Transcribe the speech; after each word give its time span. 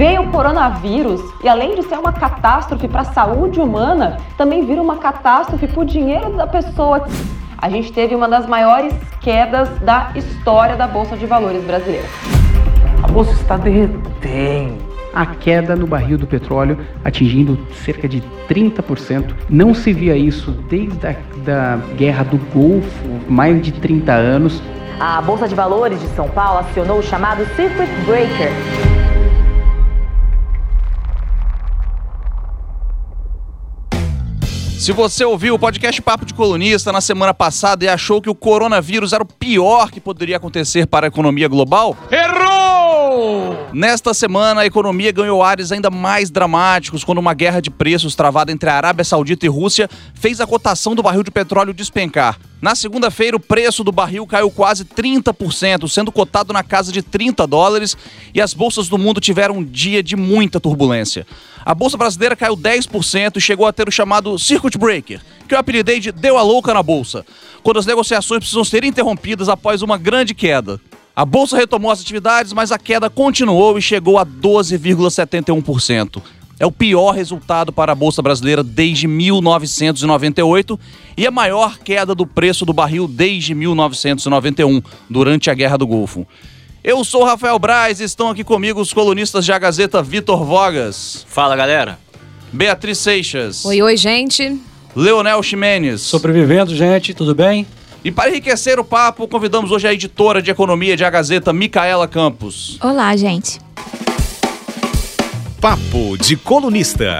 Veio 0.00 0.22
o 0.22 0.28
coronavírus 0.28 1.20
e, 1.44 1.46
além 1.46 1.74
de 1.74 1.82
ser 1.82 1.98
uma 1.98 2.10
catástrofe 2.10 2.88
para 2.88 3.02
a 3.02 3.04
saúde 3.04 3.60
humana, 3.60 4.16
também 4.34 4.64
vira 4.64 4.80
uma 4.80 4.96
catástrofe 4.96 5.66
para 5.66 5.80
o 5.82 5.84
dinheiro 5.84 6.32
da 6.38 6.46
pessoa. 6.46 7.06
A 7.58 7.68
gente 7.68 7.92
teve 7.92 8.14
uma 8.14 8.26
das 8.26 8.46
maiores 8.46 8.94
quedas 9.20 9.68
da 9.80 10.10
história 10.14 10.74
da 10.74 10.86
Bolsa 10.86 11.18
de 11.18 11.26
Valores 11.26 11.62
brasileira. 11.64 12.06
A 13.02 13.08
bolsa 13.08 13.32
está 13.32 13.58
derretendo 13.58 14.78
a 15.12 15.26
queda 15.26 15.76
no 15.76 15.86
barril 15.86 16.16
do 16.16 16.26
petróleo 16.26 16.78
atingindo 17.04 17.58
cerca 17.84 18.08
de 18.08 18.22
30%. 18.48 19.34
Não 19.50 19.74
se 19.74 19.92
via 19.92 20.16
isso 20.16 20.52
desde 20.70 21.08
a 21.08 21.14
da 21.44 21.78
guerra 21.98 22.24
do 22.24 22.38
Golfo, 22.54 23.06
mais 23.28 23.60
de 23.60 23.70
30 23.70 24.12
anos. 24.14 24.62
A 24.98 25.20
Bolsa 25.20 25.46
de 25.46 25.54
Valores 25.54 26.00
de 26.00 26.08
São 26.16 26.26
Paulo 26.30 26.60
acionou 26.60 27.00
o 27.00 27.02
chamado 27.02 27.44
Circuit 27.54 27.90
Breaker. 28.06 28.50
Se 34.80 34.92
você 34.92 35.26
ouviu 35.26 35.56
o 35.56 35.58
podcast 35.58 36.00
Papo 36.00 36.24
de 36.24 36.32
Colunista 36.32 36.90
na 36.90 37.02
semana 37.02 37.34
passada 37.34 37.84
e 37.84 37.88
achou 37.88 38.22
que 38.22 38.30
o 38.30 38.34
coronavírus 38.34 39.12
era 39.12 39.22
o 39.22 39.26
pior 39.26 39.90
que 39.90 40.00
poderia 40.00 40.38
acontecer 40.38 40.86
para 40.86 41.06
a 41.06 41.08
economia 41.08 41.48
global, 41.48 41.94
errou! 42.10 43.68
Nesta 43.74 44.14
semana, 44.14 44.62
a 44.62 44.66
economia 44.66 45.12
ganhou 45.12 45.42
ares 45.42 45.70
ainda 45.70 45.90
mais 45.90 46.30
dramáticos 46.30 47.04
quando 47.04 47.18
uma 47.18 47.34
guerra 47.34 47.60
de 47.60 47.70
preços 47.70 48.14
travada 48.14 48.52
entre 48.52 48.70
a 48.70 48.74
Arábia 48.74 49.04
Saudita 49.04 49.44
e 49.44 49.50
Rússia 49.50 49.86
fez 50.14 50.40
a 50.40 50.46
cotação 50.46 50.94
do 50.94 51.02
barril 51.02 51.22
de 51.22 51.30
petróleo 51.30 51.74
despencar. 51.74 52.38
Na 52.62 52.74
segunda-feira, 52.74 53.36
o 53.36 53.40
preço 53.40 53.84
do 53.84 53.92
barril 53.92 54.26
caiu 54.26 54.50
quase 54.50 54.86
30%, 54.86 55.88
sendo 55.88 56.10
cotado 56.10 56.54
na 56.54 56.62
casa 56.62 56.90
de 56.90 57.02
30 57.02 57.46
dólares, 57.46 57.98
e 58.34 58.40
as 58.40 58.54
bolsas 58.54 58.88
do 58.88 58.96
mundo 58.96 59.20
tiveram 59.20 59.58
um 59.58 59.64
dia 59.64 60.02
de 60.02 60.16
muita 60.16 60.58
turbulência. 60.58 61.26
A 61.64 61.74
bolsa 61.74 61.96
brasileira 61.96 62.34
caiu 62.34 62.56
10% 62.56 63.36
e 63.36 63.40
chegou 63.40 63.66
a 63.66 63.72
ter 63.72 63.88
o 63.88 63.92
chamado 63.92 64.38
Circuit 64.38 64.78
Breaker, 64.78 65.20
que 65.48 65.54
eu 65.54 65.58
apelidei 65.58 66.00
de 66.00 66.10
deu 66.12 66.38
a 66.38 66.42
louca 66.42 66.72
na 66.72 66.82
bolsa, 66.82 67.24
quando 67.62 67.78
as 67.78 67.86
negociações 67.86 68.40
precisam 68.40 68.64
ser 68.64 68.84
interrompidas 68.84 69.48
após 69.48 69.82
uma 69.82 69.98
grande 69.98 70.34
queda. 70.34 70.80
A 71.14 71.24
bolsa 71.24 71.56
retomou 71.56 71.90
as 71.90 72.00
atividades, 72.00 72.52
mas 72.52 72.72
a 72.72 72.78
queda 72.78 73.10
continuou 73.10 73.76
e 73.76 73.82
chegou 73.82 74.18
a 74.18 74.24
12,71% 74.24 76.22
é 76.60 76.66
o 76.66 76.70
pior 76.70 77.12
resultado 77.12 77.72
para 77.72 77.92
a 77.92 77.94
Bolsa 77.94 78.20
Brasileira 78.20 78.62
desde 78.62 79.08
1998 79.08 80.78
e 81.16 81.26
a 81.26 81.30
maior 81.30 81.78
queda 81.78 82.14
do 82.14 82.26
preço 82.26 82.66
do 82.66 82.74
barril 82.74 83.08
desde 83.08 83.54
1991, 83.54 84.82
durante 85.08 85.48
a 85.50 85.54
Guerra 85.54 85.78
do 85.78 85.86
Golfo. 85.86 86.26
Eu 86.82 87.04
sou 87.04 87.24
Rafael 87.24 87.58
Braz 87.58 88.00
e 88.00 88.04
estão 88.04 88.30
aqui 88.30 88.42
comigo 88.42 88.80
os 88.80 88.90
colunistas 88.90 89.44
de 89.44 89.52
A 89.52 89.58
Gazeta 89.58 90.02
Vitor 90.02 90.42
Vogas. 90.42 91.26
Fala, 91.28 91.54
galera. 91.54 91.98
Beatriz 92.50 92.96
Seixas. 92.96 93.66
Oi, 93.66 93.82
oi, 93.82 93.98
gente. 93.98 94.58
Leonel 94.96 95.42
Ximenes. 95.42 96.00
Sobrevivendo, 96.00 96.74
gente, 96.74 97.12
tudo 97.12 97.34
bem? 97.34 97.66
E 98.02 98.10
para 98.10 98.30
enriquecer 98.30 98.80
o 98.80 98.84
papo, 98.84 99.28
convidamos 99.28 99.70
hoje 99.70 99.86
a 99.86 99.92
editora 99.92 100.40
de 100.40 100.50
economia 100.50 100.96
de 100.96 101.04
A 101.04 101.10
Gazeta, 101.10 101.52
Micaela 101.52 102.08
Campos. 102.08 102.78
Olá, 102.80 103.14
gente. 103.14 103.60
Papo 105.60 106.16
de 106.16 106.34
Colunista. 106.34 107.18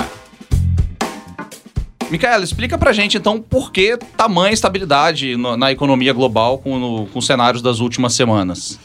Micaela, 2.11 2.42
explica 2.42 2.78
pra 2.78 2.94
gente 2.94 3.19
então 3.19 3.38
por 3.38 3.70
que 3.70 3.98
tamanha 4.16 4.55
estabilidade 4.55 5.36
no, 5.36 5.55
na 5.55 5.70
economia 5.70 6.14
global 6.14 6.56
com, 6.56 6.78
no, 6.78 7.06
com 7.08 7.20
cenários 7.20 7.62
das 7.62 7.78
últimas 7.78 8.14
semanas. 8.14 8.81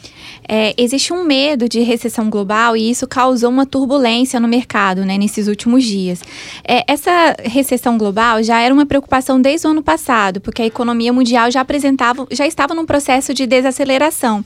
É, 0.48 0.74
existe 0.76 1.12
um 1.12 1.24
medo 1.24 1.68
de 1.68 1.80
recessão 1.80 2.30
global 2.30 2.76
e 2.76 2.90
isso 2.90 3.06
causou 3.06 3.50
uma 3.50 3.66
turbulência 3.66 4.38
no 4.38 4.46
mercado 4.46 5.04
né, 5.04 5.18
nesses 5.18 5.48
últimos 5.48 5.84
dias. 5.84 6.22
É, 6.66 6.84
essa 6.86 7.36
recessão 7.42 7.98
global 7.98 8.42
já 8.42 8.60
era 8.60 8.72
uma 8.72 8.86
preocupação 8.86 9.40
desde 9.40 9.66
o 9.66 9.70
ano 9.70 9.82
passado, 9.82 10.40
porque 10.40 10.62
a 10.62 10.66
economia 10.66 11.12
mundial 11.12 11.50
já 11.50 11.60
apresentava, 11.60 12.26
já 12.30 12.46
estava 12.46 12.74
num 12.74 12.86
processo 12.86 13.34
de 13.34 13.46
desaceleração 13.46 14.44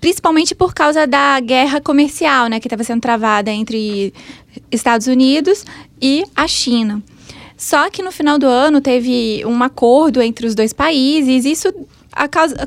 principalmente 0.00 0.54
por 0.54 0.72
causa 0.72 1.08
da 1.08 1.40
guerra 1.40 1.80
comercial, 1.80 2.46
né, 2.46 2.60
que 2.60 2.68
estava 2.68 2.84
sendo 2.84 3.00
travada 3.00 3.50
entre 3.50 4.14
Estados 4.70 5.08
Unidos 5.08 5.64
e 6.00 6.24
a 6.36 6.46
China. 6.46 7.02
Só 7.56 7.90
que 7.90 8.02
no 8.02 8.12
final 8.12 8.38
do 8.38 8.46
ano 8.46 8.80
teve 8.80 9.42
um 9.44 9.60
acordo 9.62 10.22
entre 10.22 10.46
os 10.46 10.54
dois 10.54 10.72
países, 10.72 11.44
isso 11.44 11.74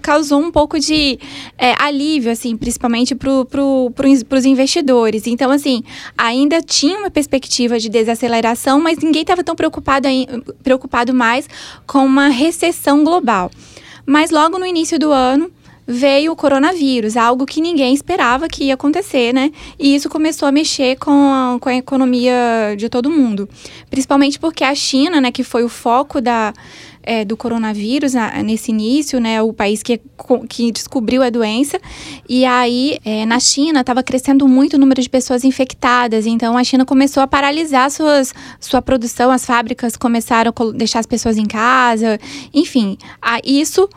causou 0.01 0.39
um 0.39 0.51
pouco 0.51 0.79
de 0.79 1.19
é, 1.57 1.73
alívio, 1.77 2.31
assim, 2.31 2.55
principalmente 2.55 3.15
para 3.15 3.45
pro, 3.45 3.93
os 4.37 4.45
investidores. 4.45 5.27
Então, 5.27 5.51
assim, 5.51 5.83
ainda 6.17 6.61
tinha 6.61 6.97
uma 6.97 7.09
perspectiva 7.09 7.79
de 7.79 7.89
desaceleração, 7.89 8.79
mas 8.79 8.99
ninguém 8.99 9.23
estava 9.23 9.43
tão 9.43 9.55
preocupado, 9.55 10.07
preocupado 10.63 11.13
mais 11.13 11.49
com 11.85 12.05
uma 12.05 12.29
recessão 12.29 13.03
global. 13.03 13.51
Mas 14.05 14.31
logo 14.31 14.57
no 14.57 14.65
início 14.65 14.97
do 14.97 15.11
ano, 15.11 15.51
veio 15.91 16.31
o 16.31 16.35
coronavírus, 16.35 17.17
algo 17.17 17.45
que 17.45 17.59
ninguém 17.59 17.93
esperava 17.93 18.47
que 18.47 18.65
ia 18.65 18.75
acontecer, 18.75 19.33
né? 19.33 19.51
E 19.77 19.95
isso 19.95 20.09
começou 20.09 20.47
a 20.47 20.51
mexer 20.51 20.97
com 20.97 21.11
a, 21.11 21.57
com 21.59 21.69
a 21.69 21.75
economia 21.75 22.75
de 22.77 22.89
todo 22.89 23.09
mundo. 23.09 23.49
Principalmente 23.89 24.39
porque 24.39 24.63
a 24.63 24.73
China, 24.73 25.19
né, 25.19 25.31
que 25.31 25.43
foi 25.43 25.63
o 25.63 25.69
foco 25.69 26.21
da, 26.21 26.53
é, 27.03 27.25
do 27.25 27.35
coronavírus 27.35 28.13
na, 28.13 28.43
nesse 28.43 28.71
início, 28.71 29.19
né? 29.19 29.41
O 29.41 29.53
país 29.53 29.81
que, 29.83 29.99
que 30.47 30.71
descobriu 30.71 31.23
a 31.23 31.29
doença. 31.29 31.79
E 32.27 32.45
aí, 32.45 32.99
é, 33.03 33.25
na 33.25 33.39
China, 33.39 33.81
estava 33.81 34.03
crescendo 34.03 34.47
muito 34.47 34.75
o 34.75 34.79
número 34.79 35.01
de 35.01 35.09
pessoas 35.09 35.43
infectadas. 35.43 36.25
Então, 36.25 36.57
a 36.57 36.63
China 36.63 36.85
começou 36.85 37.21
a 37.21 37.27
paralisar 37.27 37.89
suas, 37.91 38.33
sua 38.59 38.81
produção, 38.81 39.31
as 39.31 39.45
fábricas 39.45 39.95
começaram 39.95 40.53
a 40.55 40.71
deixar 40.71 40.99
as 40.99 41.05
pessoas 41.05 41.37
em 41.37 41.45
casa. 41.45 42.19
Enfim, 42.53 42.97
a, 43.21 43.39
isso 43.43 43.89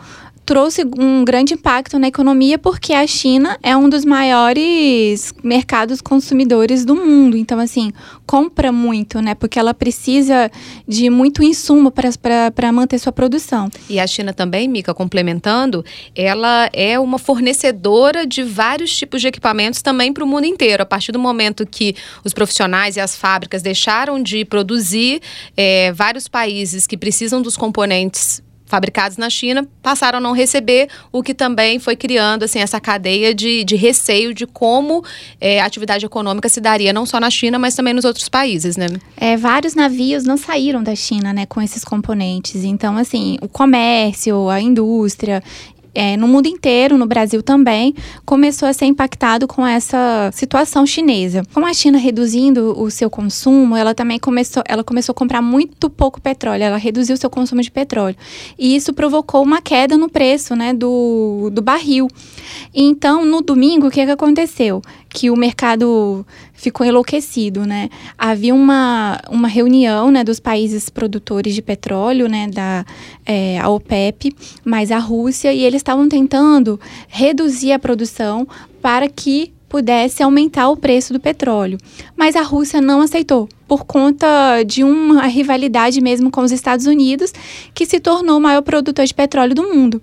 trouxe 0.45 0.83
um 0.99 1.25
grande 1.25 1.55
impacto 1.55 1.99
na 1.99 2.09
economia 2.09 2.59
porque 2.59 2.93
a 2.93 3.07
China 3.07 3.59
é 3.63 3.77
um 3.77 3.89
dos 3.89 4.05
maiores 4.05 5.33
mercados 5.43 6.01
consumidores 6.01 6.85
do 6.85 6.95
mundo. 6.95 7.37
Então, 7.37 7.59
assim, 7.59 7.93
compra 8.27 8.71
muito, 8.71 9.21
né? 9.21 9.35
Porque 9.35 9.59
ela 9.59 9.73
precisa 9.73 10.51
de 10.87 11.09
muito 11.09 11.43
insumo 11.43 11.91
para 11.91 12.73
manter 12.73 12.99
sua 12.99 13.13
produção. 13.13 13.71
E 13.89 13.99
a 13.99 14.07
China 14.07 14.33
também, 14.33 14.69
Mica, 14.69 14.93
complementando, 14.93 15.85
ela 16.15 16.69
é 16.73 16.99
uma 16.99 17.19
fornecedora 17.19 18.27
de 18.27 18.43
vários 18.43 18.95
tipos 18.95 19.21
de 19.21 19.29
equipamentos 19.29 19.81
também 19.81 20.13
para 20.13 20.25
o 20.25 20.27
mundo 20.27 20.47
inteiro. 20.47 20.83
A 20.83 20.87
partir 20.87 21.13
do 21.13 21.19
momento 21.19 21.67
que 21.67 21.95
os 22.23 22.35
profissionais 22.35 22.97
e 22.97 23.01
as 23.01 23.17
fábricas 23.17 23.63
deixaram 23.63 24.23
de 24.23 24.45
produzir, 24.45 25.21
é, 25.57 25.93
vários 25.93 26.29
países 26.29 26.87
que 26.87 26.97
precisam 26.97 27.41
dos 27.41 27.57
componentes 27.57 28.43
fabricados 28.67 29.17
na 29.17 29.29
China 29.29 29.67
passaram 29.83 30.19
a 30.19 30.21
não 30.21 30.33
receber, 30.33 30.89
o 31.13 31.23
que 31.23 31.35
também 31.35 31.79
foi 31.79 31.97
criando 31.97 32.45
assim 32.45 32.59
essa 32.59 32.81
cadeia 32.81 33.35
de, 33.35 33.65
de 33.65 33.77
receio 33.77 34.33
de 34.33 34.47
como 34.47 35.05
é, 35.41 35.61
a 35.61 35.67
atividade 35.67 36.05
econômica 36.05 36.49
se 36.49 36.61
daria 36.61 36.93
não 36.93 37.07
só 37.07 37.21
na 37.21 37.31
China, 37.31 37.59
mas 37.59 37.75
também 37.75 37.93
nos 37.95 38.05
outros 38.05 38.29
países, 38.29 38.77
né? 38.77 38.87
É, 39.17 39.37
vários 39.37 39.75
navios 39.75 40.25
não 40.25 40.37
saíram 40.37 40.83
da 40.83 40.95
China, 40.95 41.33
né, 41.33 41.47
com 41.47 41.61
esses 41.61 41.85
componentes. 41.85 42.65
Então, 42.65 42.97
assim, 42.97 43.37
o 43.41 43.49
comércio, 43.49 44.49
a 44.49 44.61
indústria 44.61 45.43
é, 45.95 46.17
no 46.17 46.27
mundo 46.27 46.47
inteiro, 46.47 46.99
no 46.99 47.07
Brasil 47.07 47.43
também, 47.43 47.95
começou 48.25 48.69
a 48.69 48.73
ser 48.73 48.87
impactado 48.87 49.47
com 49.47 49.67
essa 49.67 50.31
situação 50.33 50.85
chinesa. 50.87 51.43
Com 51.53 51.65
a 51.65 51.73
China 51.73 51.99
reduzindo 51.99 52.75
o 52.81 52.91
seu 52.91 53.09
consumo, 53.09 53.77
ela 53.77 53.95
também 53.95 54.19
começou, 54.19 54.63
ela 54.67 54.83
começou 54.83 55.13
a 55.13 55.15
comprar 55.15 55.41
muito 55.41 55.89
pouco 55.89 56.21
petróleo, 56.21 56.63
ela 56.63 56.77
reduziu 56.77 57.15
o 57.15 57.19
seu 57.19 57.31
consumo 57.31 57.63
de 57.63 57.71
petróleo. 57.71 58.17
E 58.59 58.75
isso 58.75 58.93
provocou 58.93 59.43
uma 59.43 59.63
queda 59.63 59.97
no 59.97 60.09
preço 60.09 60.57
né, 60.57 60.73
do, 60.73 61.51
do 61.53 61.63
barril. 61.63 62.09
Então, 62.75 63.25
no 63.25 63.41
domingo, 63.41 63.87
o 63.87 63.91
que, 63.91 64.05
que 64.05 64.11
aconteceu? 64.11 64.83
Que 65.15 65.31
o 65.31 65.37
mercado 65.37 66.27
ficou 66.53 66.85
enlouquecido, 66.85 67.65
né? 67.65 67.89
Havia 68.19 68.53
uma, 68.53 69.21
uma 69.31 69.47
reunião 69.47 70.11
né, 70.11 70.25
dos 70.25 70.41
países 70.41 70.91
produtores 70.91 71.55
de 71.55 71.63
petróleo, 71.63 72.29
né, 72.29 72.49
da 72.49 72.85
é, 73.25 73.61
a 73.61 73.69
OPEP, 73.69 74.35
mais 74.65 74.91
a 74.91 74.99
Rússia, 74.99 75.53
e 75.53 75.63
eles 75.63 75.79
estavam 75.79 76.09
tentando 76.09 76.81
reduzir 77.07 77.71
a 77.71 77.79
produção 77.79 78.47
para 78.83 79.09
que 79.09 79.55
pudesse 79.69 80.23
aumentar 80.23 80.69
o 80.69 80.77
preço 80.77 81.13
do 81.13 81.21
petróleo. 81.21 81.79
Mas 82.17 82.35
a 82.35 82.43
Rússia 82.43 82.81
não 82.81 83.01
aceitou, 83.01 83.49
por 83.67 83.85
conta 83.85 84.65
de 84.65 84.83
uma 84.83 85.27
rivalidade 85.27 86.01
mesmo 86.01 86.31
com 86.31 86.43
os 86.43 86.51
Estados 86.53 86.87
Unidos, 86.87 87.33
que 87.73 87.87
se 87.87 88.01
tornou 88.01 88.39
o 88.39 88.41
maior 88.41 88.63
produtor 88.63 89.05
de 89.05 89.15
petróleo 89.15 89.55
do 89.55 89.63
mundo. 89.63 90.03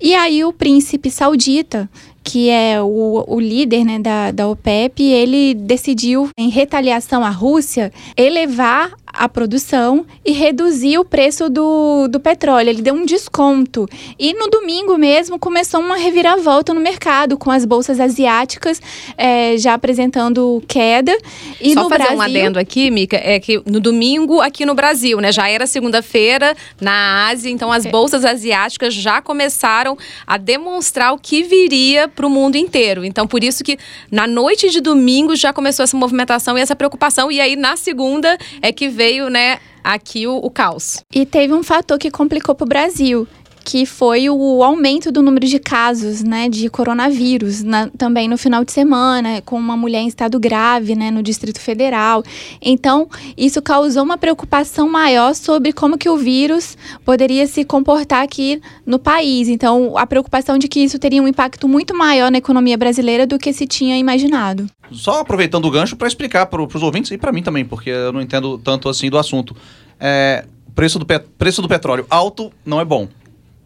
E 0.00 0.14
aí 0.14 0.42
o 0.44 0.52
príncipe 0.52 1.10
saudita 1.10 1.88
que 2.22 2.50
é 2.50 2.80
o, 2.80 3.24
o 3.26 3.40
líder 3.40 3.84
né, 3.84 3.98
da, 3.98 4.30
da 4.30 4.48
OPEP, 4.48 5.02
ele 5.02 5.54
decidiu, 5.54 6.28
em 6.38 6.48
retaliação 6.48 7.24
à 7.24 7.30
Rússia, 7.30 7.92
elevar 8.16 8.92
a 9.12 9.28
produção 9.28 10.06
e 10.24 10.32
reduzir 10.32 10.98
o 10.98 11.04
preço 11.04 11.48
do, 11.50 12.08
do 12.08 12.20
petróleo. 12.20 12.70
Ele 12.70 12.82
deu 12.82 12.94
um 12.94 13.04
desconto. 13.04 13.88
E 14.18 14.32
no 14.34 14.48
domingo 14.48 14.96
mesmo 14.96 15.38
começou 15.38 15.80
uma 15.80 15.96
reviravolta 15.96 16.72
no 16.72 16.80
mercado, 16.80 17.36
com 17.36 17.50
as 17.50 17.64
bolsas 17.64 18.00
asiáticas 18.00 18.80
é, 19.16 19.56
já 19.58 19.74
apresentando 19.74 20.62
queda. 20.68 21.16
E 21.60 21.74
Só 21.74 21.82
no 21.82 21.88
fazer 21.88 22.04
Brasil, 22.04 22.18
um 22.18 22.22
adendo 22.22 22.58
aqui, 22.58 22.90
Mica, 22.90 23.20
é 23.22 23.38
que 23.40 23.62
no 23.66 23.80
domingo 23.80 24.40
aqui 24.40 24.64
no 24.64 24.74
Brasil, 24.74 25.20
né? 25.20 25.32
Já 25.32 25.48
era 25.48 25.66
segunda-feira 25.66 26.56
na 26.80 27.28
Ásia, 27.28 27.50
então 27.50 27.72
as 27.72 27.84
bolsas 27.86 28.24
asiáticas 28.24 28.94
já 28.94 29.20
começaram 29.20 29.96
a 30.26 30.36
demonstrar 30.36 31.12
o 31.12 31.18
que 31.18 31.42
viria 31.42 32.08
para 32.14 32.26
o 32.26 32.30
mundo 32.30 32.56
inteiro. 32.56 33.04
Então, 33.04 33.26
por 33.26 33.42
isso 33.42 33.64
que 33.64 33.78
na 34.10 34.26
noite 34.26 34.70
de 34.70 34.80
domingo 34.80 35.34
já 35.36 35.52
começou 35.52 35.82
essa 35.82 35.96
movimentação 35.96 36.58
e 36.58 36.60
essa 36.60 36.76
preocupação. 36.76 37.30
E 37.30 37.40
aí, 37.40 37.56
na 37.56 37.76
segunda, 37.76 38.36
é 38.60 38.72
que 38.72 38.88
veio, 38.88 39.28
né, 39.28 39.58
aqui 39.82 40.26
o, 40.26 40.36
o 40.36 40.50
caos. 40.50 41.02
E 41.14 41.24
teve 41.24 41.52
um 41.52 41.62
fator 41.62 41.98
que 41.98 42.10
complicou 42.10 42.54
para 42.54 42.64
o 42.64 42.68
Brasil, 42.68 43.26
que 43.64 43.84
foi 43.86 44.28
o 44.30 44.62
aumento 44.62 45.12
do 45.12 45.22
número 45.22 45.46
de 45.46 45.58
casos, 45.58 46.22
né, 46.22 46.48
de 46.48 46.68
coronavírus, 46.68 47.62
na- 47.62 47.88
também 47.96 48.28
no 48.28 48.36
final 48.38 48.64
de 48.64 48.72
semana, 48.72 49.40
com 49.42 49.56
uma 49.58 49.76
mulher 49.76 50.00
em 50.00 50.06
estado 50.08 50.38
grave, 50.40 50.94
né, 50.94 51.10
no 51.10 51.22
Distrito 51.22 51.60
Federal. 51.60 52.22
Então, 52.60 53.08
isso 53.36 53.60
causou 53.62 54.02
uma 54.02 54.18
preocupação 54.18 54.88
maior 54.88 55.34
sobre 55.34 55.72
como 55.72 55.96
que 55.98 56.08
o 56.08 56.16
vírus 56.16 56.76
poderia 57.04 57.46
se 57.46 57.64
comportar 57.64 58.22
aqui 58.22 58.60
no 58.84 58.98
país. 58.98 59.48
Então, 59.48 59.96
a 59.96 60.06
preocupação 60.06 60.58
de 60.58 60.66
que 60.68 60.80
isso 60.80 60.98
teria 60.98 61.22
um 61.22 61.28
impacto 61.28 61.68
muito 61.68 61.96
maior 61.96 62.30
na 62.30 62.38
economia 62.38 62.76
brasileira 62.76 63.26
do 63.26 63.38
que 63.38 63.52
se 63.52 63.66
tinha 63.66 63.96
imaginado. 63.96 64.66
Só 64.90 65.20
aproveitando 65.20 65.66
o 65.66 65.70
gancho 65.70 65.96
para 65.96 66.08
explicar 66.08 66.46
para 66.46 66.62
os 66.62 66.82
ouvintes 66.82 67.10
e 67.12 67.18
para 67.18 67.30
mim 67.32 67.42
também, 67.42 67.64
porque 67.64 67.90
eu 67.90 68.12
não 68.12 68.20
entendo 68.20 68.58
tanto 68.58 68.88
assim 68.88 69.08
do 69.08 69.18
assunto. 69.18 69.54
É, 70.00 70.44
preço, 70.74 70.98
do 70.98 71.06
preço 71.06 71.62
do 71.62 71.68
petróleo 71.68 72.06
alto 72.10 72.50
não 72.64 72.80
é 72.80 72.84
bom. 72.84 73.06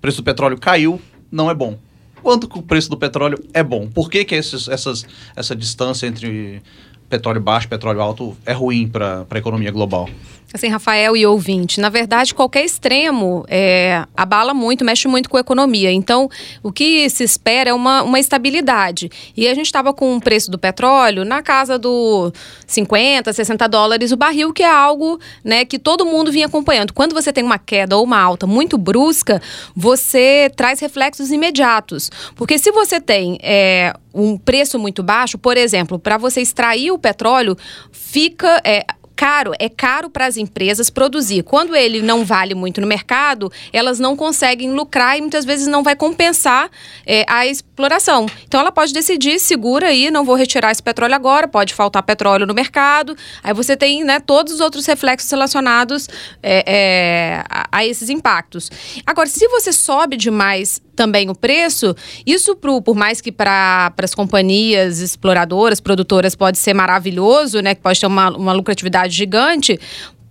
Preço 0.04 0.18
do 0.18 0.24
petróleo 0.24 0.58
caiu 0.58 1.00
não 1.32 1.50
é 1.50 1.54
bom. 1.54 1.78
Quanto 2.22 2.46
que 2.46 2.58
o 2.58 2.62
preço 2.62 2.90
do 2.90 2.96
petróleo 2.98 3.42
é 3.54 3.62
bom? 3.62 3.88
Por 3.88 4.10
que, 4.10 4.22
que 4.22 4.34
esses, 4.34 4.68
essas, 4.68 5.06
essa 5.34 5.56
distância 5.56 6.06
entre 6.06 6.60
petróleo 7.08 7.40
baixo 7.40 7.66
e 7.66 7.70
petróleo 7.70 8.02
alto 8.02 8.36
é 8.44 8.52
ruim 8.52 8.86
para 8.86 9.24
a 9.30 9.38
economia 9.38 9.70
global? 9.70 10.06
Assim, 10.52 10.68
Rafael 10.68 11.16
e 11.16 11.26
ouvinte, 11.26 11.80
na 11.80 11.88
verdade, 11.88 12.32
qualquer 12.32 12.64
extremo 12.64 13.44
é, 13.48 14.04
abala 14.16 14.54
muito, 14.54 14.84
mexe 14.84 15.08
muito 15.08 15.28
com 15.28 15.36
a 15.36 15.40
economia. 15.40 15.90
Então, 15.90 16.30
o 16.62 16.70
que 16.70 17.10
se 17.10 17.24
espera 17.24 17.70
é 17.70 17.74
uma, 17.74 18.02
uma 18.04 18.20
estabilidade. 18.20 19.10
E 19.36 19.48
a 19.48 19.54
gente 19.54 19.66
estava 19.66 19.92
com 19.92 20.16
o 20.16 20.20
preço 20.20 20.52
do 20.52 20.58
petróleo 20.58 21.24
na 21.24 21.42
casa 21.42 21.76
do 21.76 22.32
50, 22.68 23.32
60 23.32 23.68
dólares 23.68 24.12
o 24.12 24.16
barril, 24.16 24.52
que 24.52 24.62
é 24.62 24.70
algo 24.70 25.18
né, 25.42 25.64
que 25.64 25.76
todo 25.76 26.06
mundo 26.06 26.30
vinha 26.30 26.46
acompanhando. 26.46 26.92
Quando 26.92 27.14
você 27.14 27.32
tem 27.32 27.42
uma 27.42 27.58
queda 27.58 27.96
ou 27.96 28.04
uma 28.04 28.20
alta 28.20 28.46
muito 28.46 28.78
brusca, 28.78 29.42
você 29.74 30.48
traz 30.54 30.78
reflexos 30.78 31.32
imediatos. 31.32 32.10
Porque 32.36 32.58
se 32.58 32.70
você 32.70 33.00
tem 33.00 33.38
é, 33.42 33.92
um 34.14 34.38
preço 34.38 34.78
muito 34.78 35.02
baixo, 35.02 35.36
por 35.36 35.56
exemplo, 35.56 35.98
para 35.98 36.16
você 36.16 36.40
extrair 36.40 36.92
o 36.92 36.98
petróleo, 36.98 37.56
fica. 37.90 38.60
é, 38.64 38.84
caro, 39.16 39.52
é 39.58 39.68
caro 39.68 40.10
para 40.10 40.26
as 40.26 40.36
empresas 40.36 40.90
produzir. 40.90 41.42
Quando 41.42 41.74
ele 41.74 42.02
não 42.02 42.24
vale 42.24 42.54
muito 42.54 42.80
no 42.80 42.86
mercado, 42.86 43.50
elas 43.72 43.98
não 43.98 44.16
conseguem 44.16 44.72
lucrar 44.72 45.16
e 45.18 45.20
muitas 45.20 45.44
vezes 45.44 45.66
não 45.66 45.82
vai 45.82 45.96
compensar 45.96 46.70
é, 47.06 47.24
a 47.28 47.46
exploração. 47.46 48.26
Então 48.46 48.60
ela 48.60 48.72
pode 48.72 48.92
decidir, 48.92 49.38
segura 49.38 49.88
aí, 49.88 50.10
não 50.10 50.24
vou 50.24 50.34
retirar 50.34 50.70
esse 50.70 50.82
petróleo 50.82 51.14
agora, 51.14 51.48
pode 51.48 51.74
faltar 51.74 52.02
petróleo 52.02 52.46
no 52.46 52.54
mercado. 52.54 53.16
Aí 53.42 53.54
você 53.54 53.76
tem 53.76 54.04
né, 54.04 54.20
todos 54.20 54.54
os 54.54 54.60
outros 54.60 54.86
reflexos 54.86 55.30
relacionados 55.30 56.08
é, 56.42 56.64
é, 56.66 57.44
a, 57.48 57.68
a 57.70 57.86
esses 57.86 58.08
impactos. 58.08 58.70
Agora, 59.06 59.28
se 59.28 59.46
você 59.48 59.72
sobe 59.72 60.16
demais 60.16 60.80
também 60.94 61.28
o 61.28 61.34
preço, 61.34 61.94
isso 62.26 62.56
pro, 62.56 62.80
por 62.80 62.94
mais 62.94 63.20
que 63.20 63.30
para 63.30 63.92
as 63.98 64.14
companhias 64.14 65.00
exploradoras, 65.00 65.80
produtoras, 65.80 66.34
pode 66.34 66.58
ser 66.58 66.74
maravilhoso, 66.74 67.60
né? 67.60 67.74
Que 67.74 67.82
pode 67.82 68.00
ter 68.00 68.06
uma, 68.06 68.30
uma 68.30 68.52
lucratividade 68.52 69.14
gigante. 69.14 69.78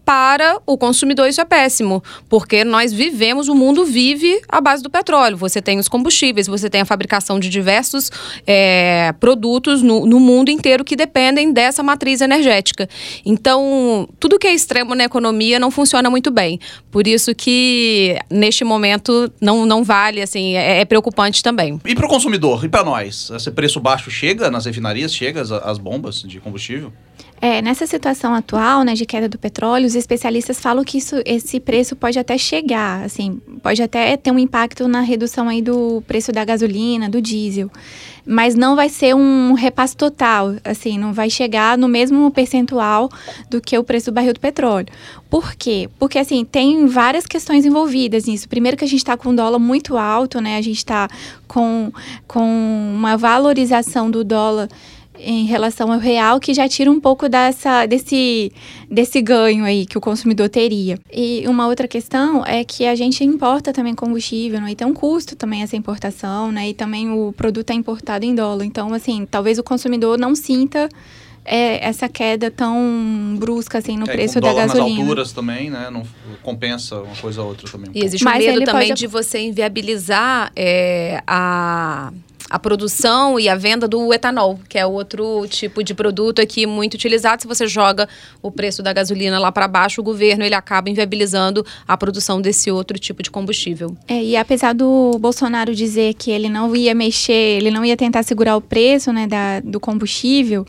Para 0.05 0.59
o 0.65 0.77
consumidor, 0.77 1.29
isso 1.29 1.39
é 1.39 1.45
péssimo, 1.45 2.03
porque 2.27 2.65
nós 2.65 2.91
vivemos, 2.91 3.47
o 3.47 3.55
mundo 3.55 3.85
vive 3.85 4.41
à 4.49 4.59
base 4.59 4.83
do 4.83 4.89
petróleo. 4.89 5.37
Você 5.37 5.61
tem 5.61 5.79
os 5.79 5.87
combustíveis, 5.87 6.45
você 6.45 6.69
tem 6.69 6.81
a 6.81 6.85
fabricação 6.85 7.39
de 7.39 7.47
diversos 7.47 8.11
é, 8.45 9.13
produtos 9.19 9.81
no, 9.81 10.05
no 10.05 10.19
mundo 10.19 10.49
inteiro 10.49 10.83
que 10.83 10.95
dependem 10.95 11.53
dessa 11.53 11.81
matriz 11.81 12.19
energética. 12.19 12.89
Então, 13.25 14.07
tudo 14.19 14.37
que 14.37 14.47
é 14.47 14.53
extremo 14.53 14.93
na 14.93 15.05
economia 15.05 15.57
não 15.57 15.71
funciona 15.71 16.09
muito 16.09 16.29
bem. 16.29 16.59
Por 16.91 17.07
isso 17.07 17.33
que, 17.33 18.17
neste 18.29 18.65
momento, 18.65 19.31
não, 19.39 19.65
não 19.65 19.83
vale, 19.83 20.21
assim, 20.21 20.55
é, 20.55 20.81
é 20.81 20.85
preocupante 20.85 21.41
também. 21.41 21.79
E 21.85 21.95
para 21.95 22.05
o 22.05 22.09
consumidor? 22.09 22.65
E 22.65 22.69
para 22.69 22.83
nós? 22.83 23.29
Esse 23.29 23.51
preço 23.51 23.79
baixo 23.79 24.11
chega 24.11 24.51
nas 24.51 24.65
refinarias? 24.65 25.13
Chega 25.15 25.41
as, 25.41 25.51
as 25.51 25.77
bombas 25.77 26.21
de 26.21 26.39
combustível? 26.41 26.91
É, 27.45 27.61
nessa 27.61 27.85
situação 27.85 28.33
atual, 28.33 28.83
né, 28.85 28.93
de 28.93 29.05
queda 29.05 29.27
do 29.27 29.37
petróleo, 29.37 29.85
os 29.85 29.95
especialistas 29.95 30.61
falam 30.61 30.81
que 30.81 30.97
isso, 30.97 31.17
esse 31.25 31.59
preço 31.59 31.93
pode 31.93 32.17
até 32.17 32.37
chegar, 32.37 33.03
assim, 33.03 33.37
pode 33.61 33.83
até 33.83 34.15
ter 34.15 34.31
um 34.31 34.39
impacto 34.39 34.87
na 34.87 35.01
redução 35.01 35.49
aí 35.49 35.61
do 35.61 36.01
preço 36.07 36.31
da 36.31 36.45
gasolina, 36.45 37.09
do 37.09 37.21
diesel, 37.21 37.69
mas 38.25 38.55
não 38.55 38.77
vai 38.77 38.87
ser 38.87 39.13
um 39.13 39.51
repasse 39.51 39.93
total, 39.93 40.55
assim, 40.63 40.97
não 40.97 41.11
vai 41.11 41.29
chegar 41.29 41.77
no 41.77 41.89
mesmo 41.89 42.31
percentual 42.31 43.09
do 43.49 43.59
que 43.59 43.77
o 43.77 43.83
preço 43.83 44.09
do 44.09 44.15
barril 44.15 44.31
do 44.31 44.39
petróleo. 44.39 44.87
Por 45.29 45.53
quê? 45.53 45.89
Porque, 45.99 46.17
assim, 46.17 46.45
tem 46.45 46.85
várias 46.85 47.25
questões 47.25 47.65
envolvidas 47.65 48.23
nisso. 48.23 48.47
Primeiro 48.47 48.77
que 48.77 48.85
a 48.85 48.87
gente 48.87 48.99
está 48.99 49.17
com 49.17 49.31
um 49.31 49.35
dólar 49.35 49.59
muito 49.59 49.97
alto, 49.97 50.39
né, 50.39 50.55
a 50.55 50.61
gente 50.61 50.77
está 50.77 51.09
com, 51.45 51.91
com 52.25 52.93
uma 52.95 53.17
valorização 53.17 54.09
do 54.09 54.23
dólar 54.23 54.69
em 55.25 55.45
relação 55.45 55.91
ao 55.91 55.99
real, 55.99 56.39
que 56.39 56.53
já 56.53 56.67
tira 56.67 56.91
um 56.91 56.99
pouco 56.99 57.29
dessa, 57.29 57.85
desse, 57.85 58.51
desse 58.89 59.21
ganho 59.21 59.63
aí 59.63 59.85
que 59.85 59.97
o 59.97 60.01
consumidor 60.01 60.49
teria. 60.49 60.99
E 61.11 61.43
uma 61.47 61.67
outra 61.67 61.87
questão 61.87 62.45
é 62.45 62.63
que 62.63 62.85
a 62.85 62.93
gente 62.95 63.23
importa 63.23 63.71
também 63.71 63.95
combustível, 63.95 64.59
né? 64.61 64.71
E 64.71 64.75
tem 64.75 64.85
um 64.85 64.93
custo 64.93 65.35
também 65.35 65.61
essa 65.63 65.75
importação, 65.77 66.51
né? 66.51 66.69
E 66.69 66.73
também 66.73 67.09
o 67.09 67.33
produto 67.33 67.69
é 67.71 67.73
importado 67.73 68.25
em 68.25 68.35
dólar. 68.35 68.65
Então, 68.65 68.93
assim, 68.93 69.25
talvez 69.29 69.57
o 69.57 69.63
consumidor 69.63 70.17
não 70.17 70.35
sinta 70.35 70.89
é, 71.45 71.85
essa 71.85 72.07
queda 72.07 72.49
tão 72.49 73.35
brusca 73.37 73.77
assim 73.79 73.97
no 73.97 74.09
É, 74.09 74.13
preço 74.13 74.35
com 74.35 74.39
da 74.41 74.53
gasolina. 74.53 74.89
nas 74.89 74.99
alturas 74.99 75.31
também, 75.33 75.69
né? 75.69 75.89
Não 75.91 76.03
compensa 76.41 77.01
uma 77.01 77.15
coisa 77.15 77.41
ou 77.41 77.49
outra 77.49 77.69
também. 77.69 77.89
um 77.89 77.93
E 77.93 78.03
existe 78.05 78.25
um 78.25 78.29
Mas 78.29 78.45
medo 78.45 78.63
também 78.63 78.87
pode- 78.89 78.99
de 78.99 79.07
você 79.07 79.39
inviabilizar 79.39 80.51
é, 80.55 81.21
a, 81.27 82.13
a 82.53 82.59
produção 82.59 83.39
e 83.39 83.49
a 83.49 83.55
venda 83.55 83.87
do 83.87 84.13
etanol, 84.13 84.59
que 84.69 84.77
é 84.77 84.85
outro 84.85 85.47
tipo 85.47 85.83
de 85.83 85.95
produto 85.95 86.39
aqui 86.39 86.67
muito 86.67 86.93
utilizado. 86.93 87.41
Se 87.41 87.47
você 87.47 87.65
joga 87.65 88.07
o 88.43 88.51
preço 88.51 88.83
da 88.83 88.93
gasolina 88.93 89.39
lá 89.39 89.51
para 89.51 89.67
baixo, 89.67 90.01
o 90.01 90.03
governo 90.03 90.43
ele 90.43 90.53
acaba 90.53 90.87
inviabilizando 90.87 91.65
a 91.87 91.97
produção 91.97 92.39
desse 92.39 92.69
outro 92.69 92.99
tipo 92.99 93.23
de 93.23 93.31
combustível. 93.31 93.97
É, 94.07 94.23
e 94.23 94.37
apesar 94.37 94.73
do 94.73 95.17
Bolsonaro 95.19 95.73
dizer 95.73 96.13
que 96.13 96.29
ele 96.29 96.47
não 96.47 96.75
ia 96.75 96.93
mexer, 96.93 97.57
ele 97.57 97.71
não 97.71 97.83
ia 97.83 97.97
tentar 97.97 98.21
segurar 98.21 98.55
o 98.55 98.61
preço 98.61 99.11
né, 99.11 99.25
da, 99.25 99.59
do 99.59 99.79
combustível, 99.79 100.63